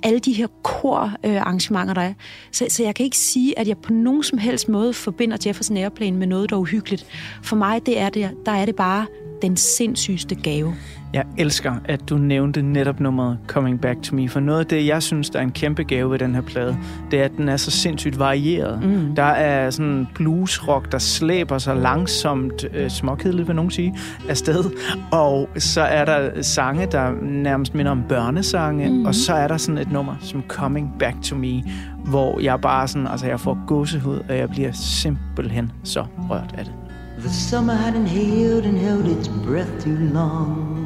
[0.04, 2.14] Alle de her kor-arrangementer, der er.
[2.52, 5.78] Så, så jeg kan ikke sige, at jeg på nogen som helst måde forbinder Jefferson
[5.78, 7.06] Airplane med noget, der er uhyggeligt.
[7.44, 9.06] For mig det er det, der er det bare
[9.42, 10.76] den sindssygeste gave.
[11.14, 14.88] Jeg elsker, at du nævnte netop nummeret Coming Back to Me, for noget af det,
[14.88, 16.78] jeg synes, der er en kæmpe gave ved den her plade,
[17.12, 18.84] det er, at den er så sindssygt varieret.
[18.84, 19.16] Mm.
[19.16, 23.96] Der er sådan bluesrock, der slæber sig langsomt, øh, småkedeligt vil nogen sige,
[24.30, 24.64] afsted,
[25.12, 29.06] og så er der sange, der nærmest minder om børnesange, mm.
[29.06, 31.64] og så er der sådan et nummer som Coming Back to Me,
[32.06, 36.66] hvor jeg bare sådan, altså jeg får gåsehud, og jeg bliver simpelthen så rørt af
[36.66, 36.74] det.
[37.18, 40.78] The summer had inhaled and held its breath too long.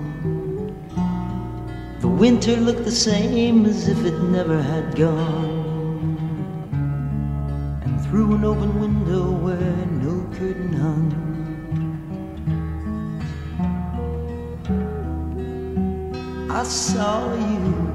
[2.00, 6.18] The winter looked the same as if it never had gone.
[7.84, 11.12] And through an open window where no curtain hung,
[16.50, 17.92] I saw you.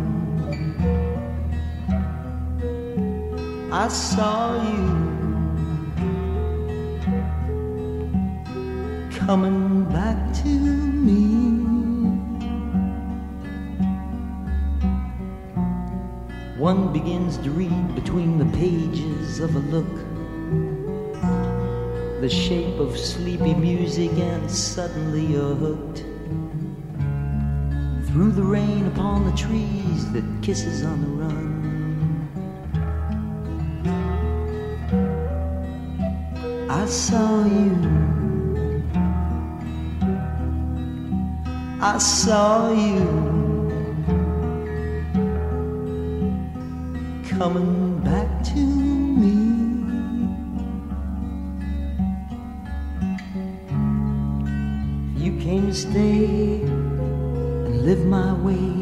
[3.72, 5.05] I saw you.
[9.16, 11.56] Coming back to me.
[16.58, 19.94] One begins to read between the pages of a look,
[22.20, 26.04] the shape of sleepy music, and suddenly you're hooked.
[28.08, 31.46] Through the rain upon the trees that kisses on the run.
[36.70, 38.15] I saw you.
[41.78, 43.04] I saw you
[47.28, 49.36] coming back to me.
[55.22, 58.72] You came to stay and live my way,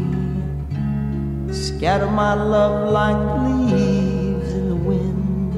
[1.52, 3.18] scatter my love like
[3.72, 5.52] leaves in the wind.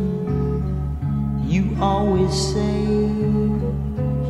[1.46, 2.80] You always say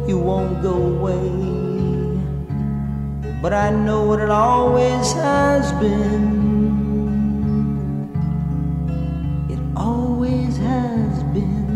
[0.08, 1.55] you won't go away
[3.46, 6.26] but I know what it always has been.
[9.48, 11.68] It always has been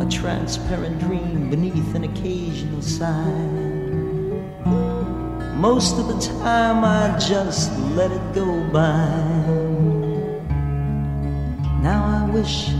[0.00, 3.46] a transparent dream beneath an occasional sigh.
[5.54, 9.06] Most of the time, I just let it go by.
[11.80, 12.70] Now I wish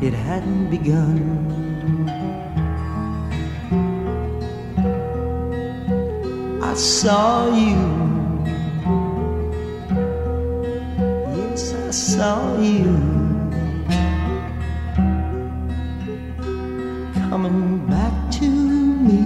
[0.00, 1.61] it hadn't begun.
[6.82, 7.78] Saw you.
[11.36, 12.98] Yes, I saw you.
[17.30, 18.48] Coming back to
[19.06, 19.22] me.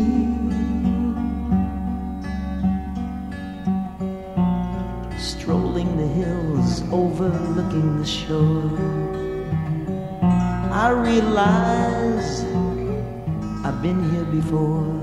[5.19, 8.71] Strolling the hills, overlooking the shore.
[10.71, 12.45] I realize
[13.65, 14.96] I've been here before.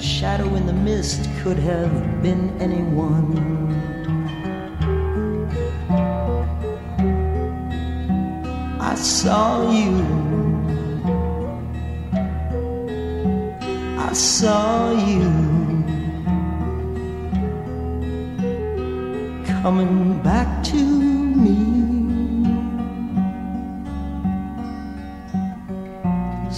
[0.00, 3.36] The shadow in the mist could have been anyone.
[8.80, 10.00] I saw you.
[13.98, 15.28] I saw you
[19.60, 21.99] coming back to me.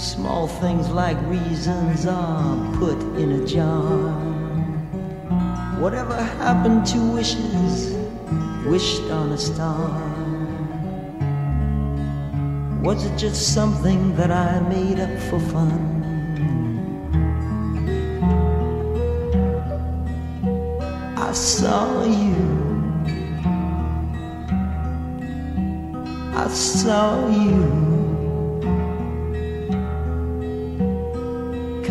[0.03, 4.11] Small things like reasons are put in a jar.
[5.79, 7.95] Whatever happened to wishes
[8.65, 9.89] wished on a star?
[12.81, 15.71] Was it just something that I made up for fun?
[21.15, 22.35] I saw you.
[26.35, 27.92] I saw you.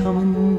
[0.02, 0.51] Coming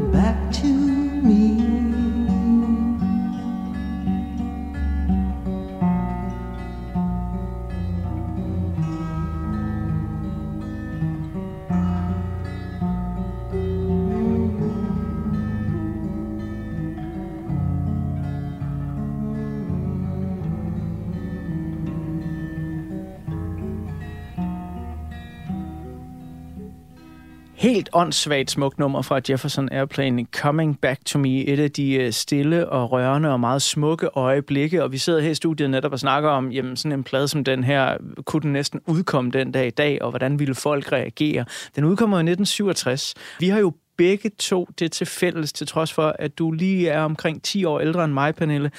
[27.73, 31.45] Helt åndssvagt smukt nummer fra Jefferson Airplane, Coming Back to Me.
[31.45, 34.83] Et af de øh, stille og rørende og meget smukke øjeblikke.
[34.83, 37.43] Og vi sidder her i studiet netop og snakker om, jamen sådan en plade som
[37.43, 41.45] den her, kunne den næsten udkomme den dag i dag, og hvordan ville folk reagere?
[41.75, 43.13] Den udkommer i 1967.
[43.39, 47.01] Vi har jo begge to det til fælles, til trods for, at du lige er
[47.01, 48.71] omkring 10 år ældre end mig, Pernille,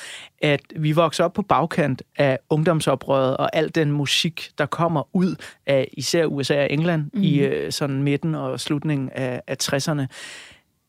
[0.42, 5.34] at vi voksede op på bagkant af ungdomsoprøret og al den musik, der kommer ud
[5.66, 7.22] af især USA og England mm.
[7.22, 10.06] i øh, sådan midten og slutningen af, af 60'erne.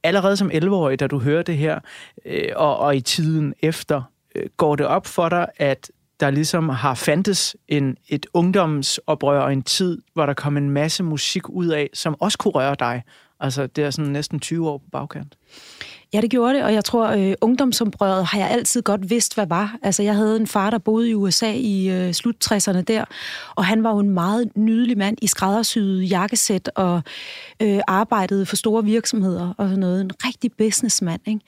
[0.03, 1.79] Allerede som 11-årig, da du hører det her,
[2.25, 4.01] øh, og, og i tiden efter,
[4.35, 9.53] øh, går det op for dig, at der ligesom har fandtes en, et ungdomsoprør og
[9.53, 13.03] en tid, hvor der kom en masse musik ud af, som også kunne røre dig.
[13.39, 15.37] Altså, det er sådan næsten 20 år på bagkant.
[16.13, 19.47] Ja, det gjorde det, og jeg tror, øh, ungdomsoprøret har jeg altid godt vidst, hvad
[19.47, 19.77] var.
[19.83, 23.05] Altså, jeg havde en far, der boede i USA i øh, slut 60'erne der,
[23.55, 27.01] og han var jo en meget nydelig mand i skræddersyede jakkesæt og
[27.61, 30.01] øh, arbejdede for store virksomheder og sådan noget.
[30.01, 31.41] En rigtig businessmand, ikke?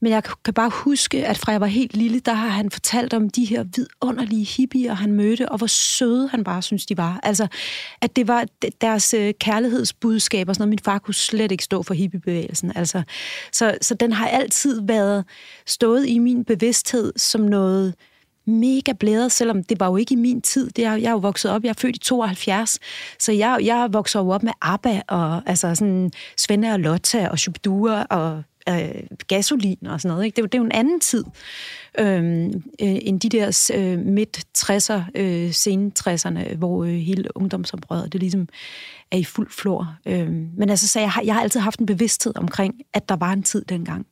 [0.00, 3.14] Men jeg kan bare huske, at fra jeg var helt lille, der har han fortalt
[3.14, 7.20] om de her vidunderlige hippier, han mødte, og hvor søde han bare synes, de var.
[7.22, 7.46] Altså,
[8.00, 8.44] at det var
[8.80, 10.70] deres øh, kærlighedsbudskab og sådan noget.
[10.70, 12.72] Min far kunne slet ikke stå for hippiebevægelsen.
[12.74, 13.02] Altså,
[13.52, 15.24] så, så den har altid været
[15.66, 17.94] stået i min bevidsthed som noget
[18.48, 20.70] mega blæret, selvom det var jo ikke i min tid.
[20.70, 22.78] Det er, jeg er jo vokset op, jeg er født i 72,
[23.18, 27.38] så jeg, jeg vokser jo op med ABBA og altså sådan Svende og Lotta og
[27.38, 30.24] Shubidua og øh, gasolin og sådan noget.
[30.24, 30.36] Ikke?
[30.36, 31.24] Det, er jo- det er jo en anden tid
[31.98, 32.46] øhm,
[32.82, 38.48] øh, end de der øh, midt-60'er, øh, sen 60'erne, hvor øh, hele ungdomsoprøret det ligesom
[39.12, 39.94] er i fuld flor.
[40.06, 43.16] Øh, men altså, så jeg, har, jeg har altid haft en bevidsthed omkring, at der
[43.16, 44.06] var en tid dengang.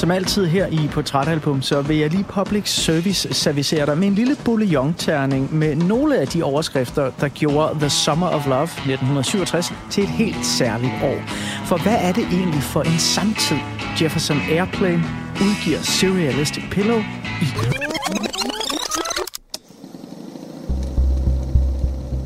[0.00, 4.14] Som altid her i Portrætalbum, så vil jeg lige public service servicere dig med en
[4.14, 10.04] lille bouillon-terning med nogle af de overskrifter, der gjorde The Summer of Love 1967 til
[10.04, 11.18] et helt særligt år.
[11.66, 13.56] For hvad er det egentlig for en samtid,
[14.02, 16.98] Jefferson Airplane udgiver Serialistic Pillow
[17.42, 17.46] i?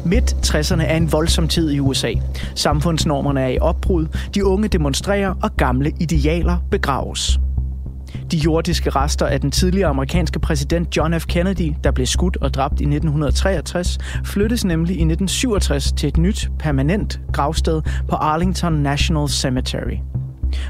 [0.05, 2.13] Midt 60'erne er en voldsom tid i USA.
[2.55, 7.41] Samfundsnormerne er i opbrud, de unge demonstrerer, og gamle idealer begraves.
[8.31, 11.27] De jordiske rester af den tidligere amerikanske præsident John F.
[11.27, 16.51] Kennedy, der blev skudt og dræbt i 1963, flyttes nemlig i 1967 til et nyt,
[16.59, 19.97] permanent gravsted på Arlington National Cemetery.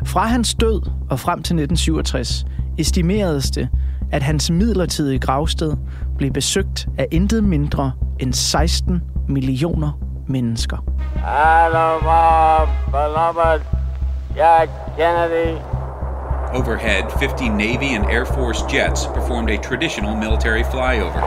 [0.05, 2.45] Fra hans død og frem til 1967
[2.78, 3.68] estimeredes det,
[4.12, 5.76] at hans midlertidige gravsted
[6.18, 10.76] blev besøgt af intet mindre end 16 millioner mennesker.
[11.14, 13.61] Hello, my beloved
[14.36, 15.73] Jack Kennedy.
[16.55, 21.20] Overhead, 50 Navy and Air Force jets performed a traditional military flyover.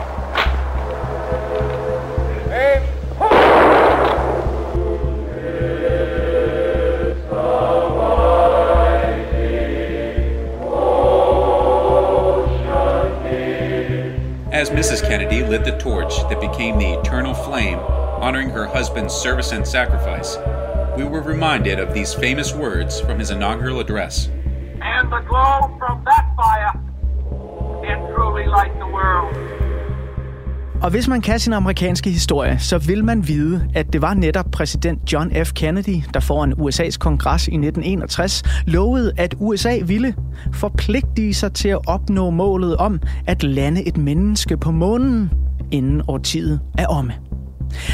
[14.53, 15.05] As Mrs.
[15.05, 20.37] Kennedy lit the torch that became the eternal flame, honoring her husband's service and sacrifice,
[20.95, 24.29] we were reminded of these famous words from his inaugural address.
[25.07, 26.73] And the glow from that fire
[27.85, 29.35] can truly light the world.
[30.81, 34.45] Og hvis man kan sin amerikanske historie, så vil man vide, at det var netop
[34.51, 35.53] præsident John F.
[35.53, 40.15] Kennedy, der foran USA's kongres i 1961 lovede, at USA ville
[40.53, 45.31] forpligtige sig til at opnå målet om at lande et menneske på månen,
[45.71, 47.13] inden årtiet er omme.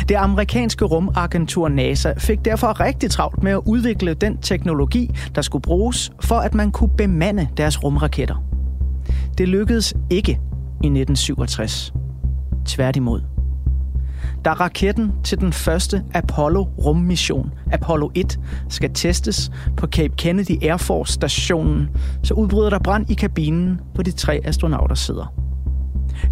[0.09, 5.61] Det amerikanske rumagentur NASA fik derfor rigtig travlt med at udvikle den teknologi, der skulle
[5.61, 8.43] bruges for, at man kunne bemande deres rumraketter.
[9.37, 10.31] Det lykkedes ikke
[10.83, 11.93] i 1967.
[12.65, 13.21] Tværtimod.
[14.45, 21.13] Da raketten til den første Apollo-rummission, Apollo 1, skal testes på Cape Kennedy Air Force
[21.13, 21.89] stationen,
[22.23, 25.33] så udbryder der brand i kabinen, hvor de tre astronauter sidder.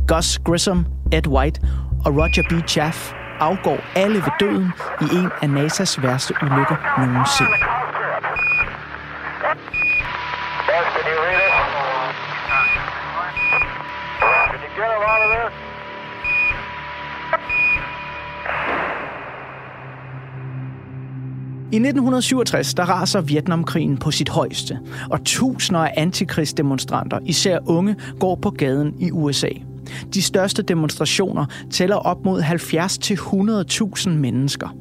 [0.07, 1.61] Gus Grissom, Ed White
[2.05, 2.67] og Roger B.
[2.67, 4.71] Chaff afgår alle ved døden
[5.01, 7.51] i en af NASA's værste ulykker nogensinde.
[11.11, 11.53] You read it?
[14.63, 14.91] You get
[15.45, 15.51] of?
[21.71, 24.79] I 1967 der raser Vietnamkrigen på sit højeste,
[25.11, 29.49] og tusinder af antikrigsdemonstranter, især unge, går på gaden i USA.
[30.13, 34.75] De største demonstrationer tæller op mod 70-100.000 mennesker.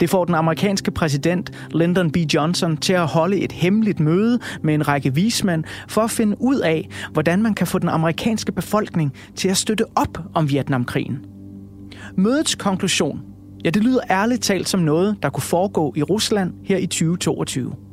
[0.00, 2.16] Det får den amerikanske præsident Lyndon B.
[2.16, 6.58] Johnson til at holde et hemmeligt møde med en række vismænd for at finde ud
[6.58, 11.18] af, hvordan man kan få den amerikanske befolkning til at støtte op om Vietnamkrigen.
[12.16, 13.20] Mødets konklusion,
[13.64, 17.87] ja det lyder ærligt talt som noget, der kunne foregå i Rusland her i 2022.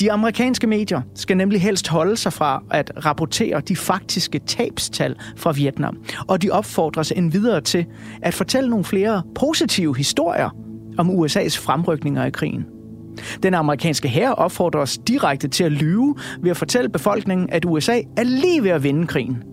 [0.00, 5.52] De amerikanske medier skal nemlig helst holde sig fra at rapportere de faktiske tabstal fra
[5.52, 5.96] Vietnam,
[6.28, 7.86] og de opfordres endvidere til
[8.22, 10.50] at fortælle nogle flere positive historier
[10.98, 12.64] om USA's fremrykninger i krigen.
[13.42, 18.00] Den amerikanske hær opfordrer os direkte til at lyve ved at fortælle befolkningen, at USA
[18.16, 19.51] er lige ved at vinde krigen.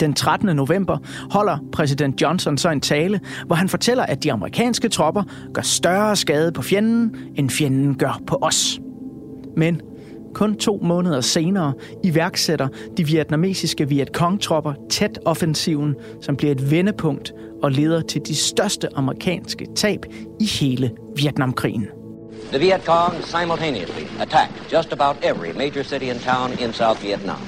[0.00, 0.56] Den 13.
[0.56, 0.98] november
[1.30, 5.22] holder præsident Johnson så en tale, hvor han fortæller, at de amerikanske tropper
[5.54, 8.80] gør større skade på fjenden, end fjenden gør på os.
[9.56, 9.80] Men
[10.34, 11.72] kun to måneder senere
[12.04, 17.32] iværksætter de vietnamesiske Vietcong-tropper tæt offensiven, som bliver et vendepunkt
[17.62, 20.04] og leder til de største amerikanske tab
[20.40, 21.86] i hele Vietnamkrigen.
[22.52, 27.40] The Viet Cong simultaneously attacked just about every major city and town in South Vietnam.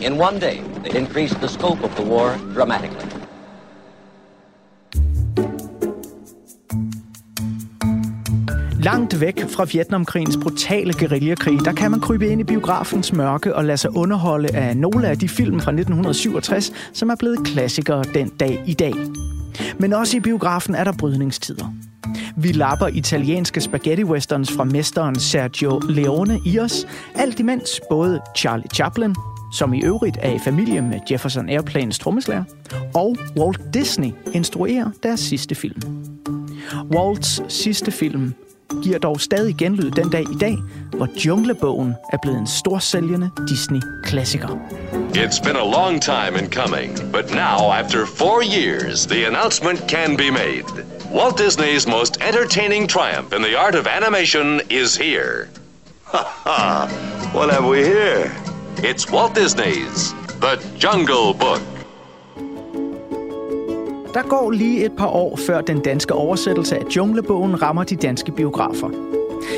[0.00, 3.22] In one day, they increased the scope of the war dramatically.
[8.82, 13.64] Langt væk fra Vietnamkrigens brutale guerillakrig, der kan man krybe ind i biografens mørke og
[13.64, 18.28] lade sig underholde af nogle af de film fra 1967, som er blevet klassikere den
[18.28, 18.94] dag i dag.
[19.78, 21.74] Men også i biografen er der brydningstider.
[22.36, 28.68] Vi lapper italienske spaghetti westerns fra mesteren Sergio Leone i os, alt imens både Charlie
[28.74, 29.14] Chaplin,
[29.52, 32.44] som i øvrigt er i familie med Jefferson Airplanes trommeslager,
[32.94, 35.82] og Walt Disney instruerer deres sidste film.
[36.94, 38.34] Walts sidste film
[38.82, 40.58] giver dog stadig genlyd den dag i dag,
[40.92, 44.48] hvor Junglebogen er blevet en storsælgende Disney-klassiker.
[45.14, 50.16] It's been a long time in coming, but now, after four years, the announcement can
[50.16, 50.64] be made.
[51.14, 55.48] Walt Disney's most entertaining triumph in the art of animation is here.
[56.12, 56.88] Ha ha!
[57.32, 58.41] What have we here?
[58.78, 61.60] It's Walt Disney's The Jungle Book.
[64.14, 68.32] Der går lige et par år, før den danske oversættelse af Junglebogen rammer de danske
[68.32, 68.90] biografer.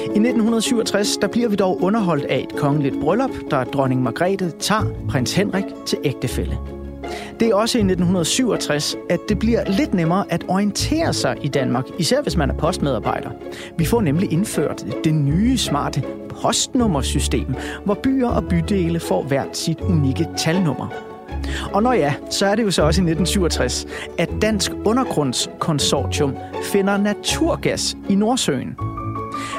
[0.04, 4.84] I 1967 der bliver vi dog underholdt af et kongeligt bryllup, der dronning Margrethe tager
[5.08, 6.58] prins Henrik til ægtefælle.
[7.40, 11.84] Det er også i 1967, at det bliver lidt nemmere at orientere sig i Danmark,
[11.98, 13.30] især hvis man er postmedarbejder.
[13.78, 16.02] Vi får nemlig indført det nye smarte
[16.42, 21.14] postnummersystem, hvor byer og bydele får hvert sit unikke talnummer.
[21.72, 23.86] Og når ja, så er det jo så også i 1967,
[24.18, 28.76] at Dansk Undergrundskonsortium finder naturgas i Nordsøen.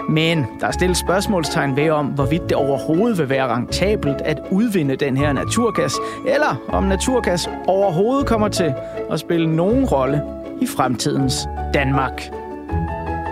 [0.10, 4.96] Men der er stillet spørgsmålstegn ved om, hvorvidt det overhovedet vil være rentabelt at udvinde
[4.96, 5.94] den her naturgas,
[6.28, 8.74] eller om naturgas overhovedet kommer til
[9.12, 10.22] at spille nogen rolle
[10.62, 12.32] i fremtidens Danmark.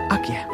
[0.09, 0.52] Ak ja.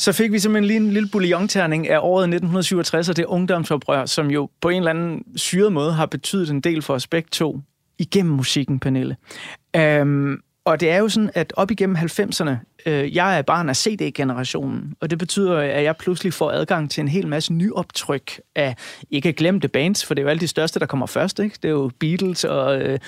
[0.00, 4.30] Så fik vi simpelthen lige en lille bouillonterning af året 1967 og det ungdomsoprør, som
[4.30, 7.60] jo på en eller anden syret måde har betydet en del for os begge to
[7.98, 9.16] igennem musikken, Pernille.
[9.76, 12.50] Øhm, og det er jo sådan, at op igennem 90'erne,
[12.86, 17.00] øh, jeg er barn af CD-generationen, og det betyder, at jeg pludselig får adgang til
[17.00, 18.76] en hel masse nyoptryk af
[19.10, 21.56] ikke glemte bands, for det er jo alle de største, der kommer først, ikke?
[21.62, 22.80] Det er jo Beatles og...
[22.80, 22.98] Øh,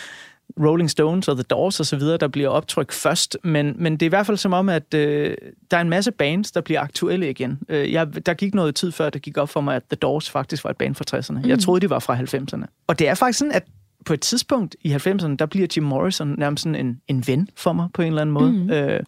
[0.60, 4.02] Rolling Stones og The Doors og så videre, der bliver optrykt først, men, men det
[4.02, 5.36] er i hvert fald som om, at øh,
[5.70, 7.58] der er en masse bands, der bliver aktuelle igen.
[7.68, 10.30] Øh, jeg, der gik noget tid før, det gik op for mig, at The Doors
[10.30, 11.42] faktisk var et band fra 60'erne.
[11.42, 11.48] Mm.
[11.48, 12.84] Jeg troede, de var fra 90'erne.
[12.86, 13.64] Og det er faktisk sådan, at
[14.06, 17.72] på et tidspunkt i 90'erne, der bliver Jim Morrison nærmest sådan en, en ven for
[17.72, 18.52] mig på en eller anden måde.
[18.52, 18.70] Mm.
[18.70, 19.00] Øh,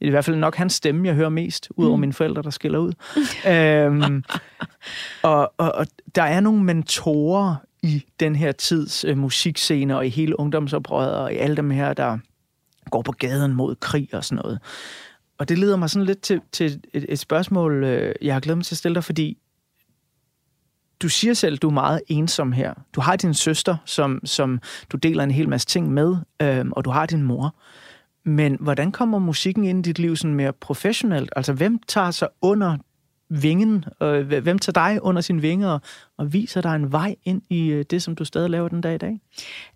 [0.00, 2.00] i hvert fald nok hans stemme, jeg hører mest, udover mm.
[2.00, 2.92] mine forældre, der skiller ud.
[3.48, 4.24] øhm,
[5.22, 7.54] og, og, og der er nogle mentorer
[7.86, 11.94] i den her tids øh, musikscene, og i hele ungdomsoprøret, og i alle dem her,
[11.94, 12.18] der
[12.90, 14.58] går på gaden mod krig og sådan noget.
[15.38, 18.58] Og det leder mig sådan lidt til, til et, et spørgsmål, øh, jeg har glædet
[18.58, 19.38] mig til at stille dig, fordi
[21.02, 22.74] du siger selv, du er meget ensom her.
[22.92, 24.60] Du har din søster, som, som
[24.90, 27.54] du deler en hel masse ting med, øh, og du har din mor.
[28.24, 31.32] Men hvordan kommer musikken ind i dit liv sådan mere professionelt?
[31.36, 32.76] Altså, hvem tager sig under
[33.28, 35.80] vingen, og hvem tager dig under sine vinger og,
[36.18, 38.94] og viser dig en vej ind i øh, det, som du stadig laver den dag
[38.94, 39.20] i dag?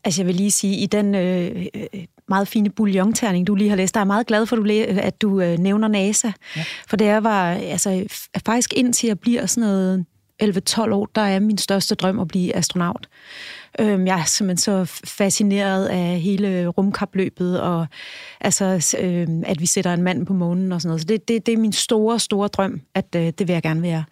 [0.04, 3.76] Altså jeg vil lige sige, i den øh, øh, meget fine bouillonterning, du lige har
[3.76, 6.30] læst, der er jeg meget glad for, at du, læ- at du øh, nævner NASA.
[6.56, 6.64] Ja.
[6.88, 8.04] For det er var, altså,
[8.46, 10.04] faktisk indtil jeg bliver sådan noget
[10.42, 13.08] 11-12 år, der er min største drøm at blive astronaut.
[13.78, 17.86] Øhm, jeg er simpelthen så fascineret af hele rumkapløbet, og
[18.40, 21.00] altså, øhm, at vi sætter en mand på månen og sådan noget.
[21.00, 23.82] Så det, det, det er min store, store drøm, at øh, det vil jeg gerne
[23.82, 24.04] være.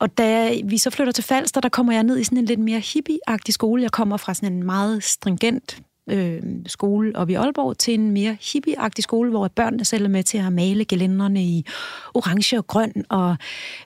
[0.00, 2.60] Og da vi så flytter til Falster, der kommer jeg ned i sådan en lidt
[2.60, 3.82] mere hippie-agtig skole.
[3.82, 8.36] Jeg kommer fra sådan en meget stringent øh, skole oppe i Aalborg til en mere
[8.40, 11.66] hippie-agtig skole, hvor børnene selv er med til at male gelænderne i
[12.14, 13.36] orange og grøn, og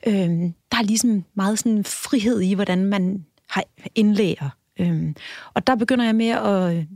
[0.07, 0.29] øh,
[0.73, 3.65] der er ligesom meget sådan frihed i, hvordan man har
[3.95, 4.58] indlærer.
[4.79, 5.17] Øhm,
[5.55, 6.87] og der begynder jeg med at,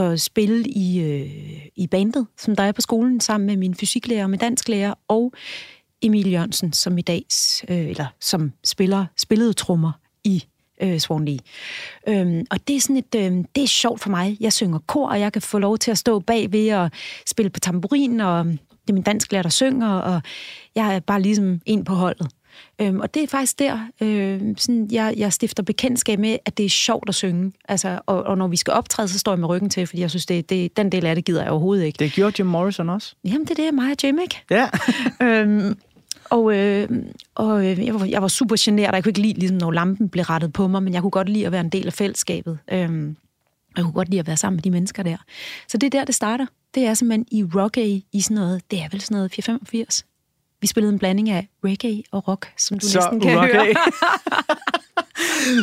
[0.00, 4.24] at spille i, øh, i bandet, som der er på skolen, sammen med min fysiklærer
[4.24, 5.32] og min dansklærer, og
[6.02, 7.24] Emil Jørgensen, som i dag,
[7.68, 9.92] øh, eller som spiller, spillede trommer
[10.24, 10.44] i
[10.82, 11.38] øh, Swanley.
[12.08, 14.36] Øhm, og det er sådan et, øh, det er sjovt for mig.
[14.40, 16.90] Jeg synger kor, og jeg kan få lov til at stå bag ved og
[17.26, 20.22] spille på tamburin, og det er min dansklærer, der synger, og
[20.74, 22.28] jeg er bare ligesom en på holdet.
[22.82, 26.66] Øhm, og det er faktisk der, øh, sådan, jeg, jeg stifter bekendtskab med, at det
[26.66, 27.52] er sjovt at synge.
[27.68, 30.10] Altså, og, og når vi skal optræde, så står jeg med ryggen til, fordi jeg
[30.10, 31.96] synes, det, det, den del af det gider jeg overhovedet ikke.
[31.96, 33.14] Det gjorde Jim Morrison også.
[33.24, 34.42] Jamen, det er det, mig og Jim, ikke?
[34.50, 34.68] Ja.
[35.26, 35.76] øhm,
[36.30, 36.88] og øh,
[37.34, 40.08] og øh, jeg, var, jeg var super generet, jeg kunne ikke lide, ligesom, når lampen
[40.08, 42.58] blev rettet på mig, men jeg kunne godt lide at være en del af fællesskabet.
[42.72, 43.16] Øhm,
[43.76, 45.16] jeg kunne godt lide at være sammen med de mennesker der.
[45.68, 46.46] Så det er der, det starter.
[46.74, 50.04] Det er simpelthen i reggae, i sådan noget, det er vel sådan noget 485.
[50.62, 53.66] Vi spillede en blanding af reggae og rock, som du Så næsten kan rock høre.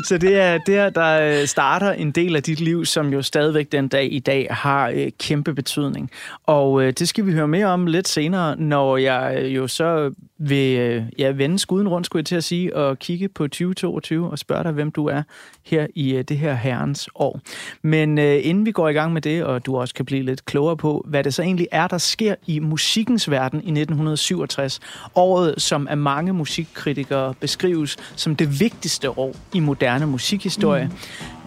[0.03, 3.87] Så det er der, der starter en del af dit liv, som jo stadigvæk den
[3.87, 6.11] dag i dag har øh, kæmpe betydning.
[6.43, 11.03] Og øh, det skal vi høre mere om lidt senere, når jeg jo så vil
[11.17, 14.63] ja, vende skuden rundt, skulle jeg til at sige, og kigge på 2022 og spørge
[14.63, 15.23] dig, hvem du er
[15.63, 17.39] her i det her herrens år.
[17.81, 20.77] Men inden vi går i gang med det, og du også kan blive lidt klogere
[20.77, 24.79] på, hvad det så egentlig er, der sker i musikkens verden i 1967,
[25.15, 30.85] året, som af mange musikkritikere beskrives som det vigtigste år i moderne musikhistorie,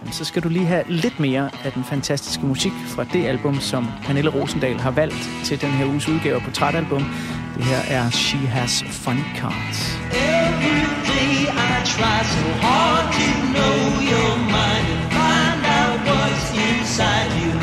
[0.05, 0.11] mm.
[0.11, 3.87] så skal du lige have lidt mere af den fantastiske musik fra det album, som
[4.05, 7.05] Pernille Rosendal har valgt til den her uges udgave på portrætalbum.
[7.57, 9.99] Det her er She Has Funny Cards.
[10.11, 11.35] Every day
[11.69, 13.77] I try so hard to know
[14.11, 17.53] your mind and find out what's inside you.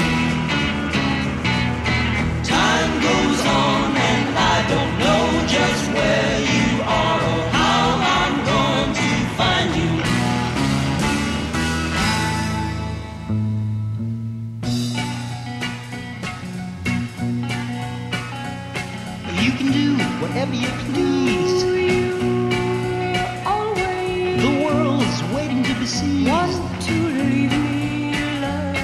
[2.44, 5.24] Time goes on and I don't know
[5.56, 6.59] just where you
[20.20, 21.64] whatever you please.
[24.44, 26.28] The world's waiting to be seized.
[26.28, 28.76] Want to leave me alive?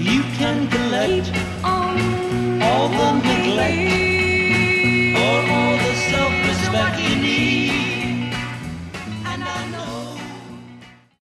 [0.00, 1.32] You can collect
[1.64, 4.05] all the neglect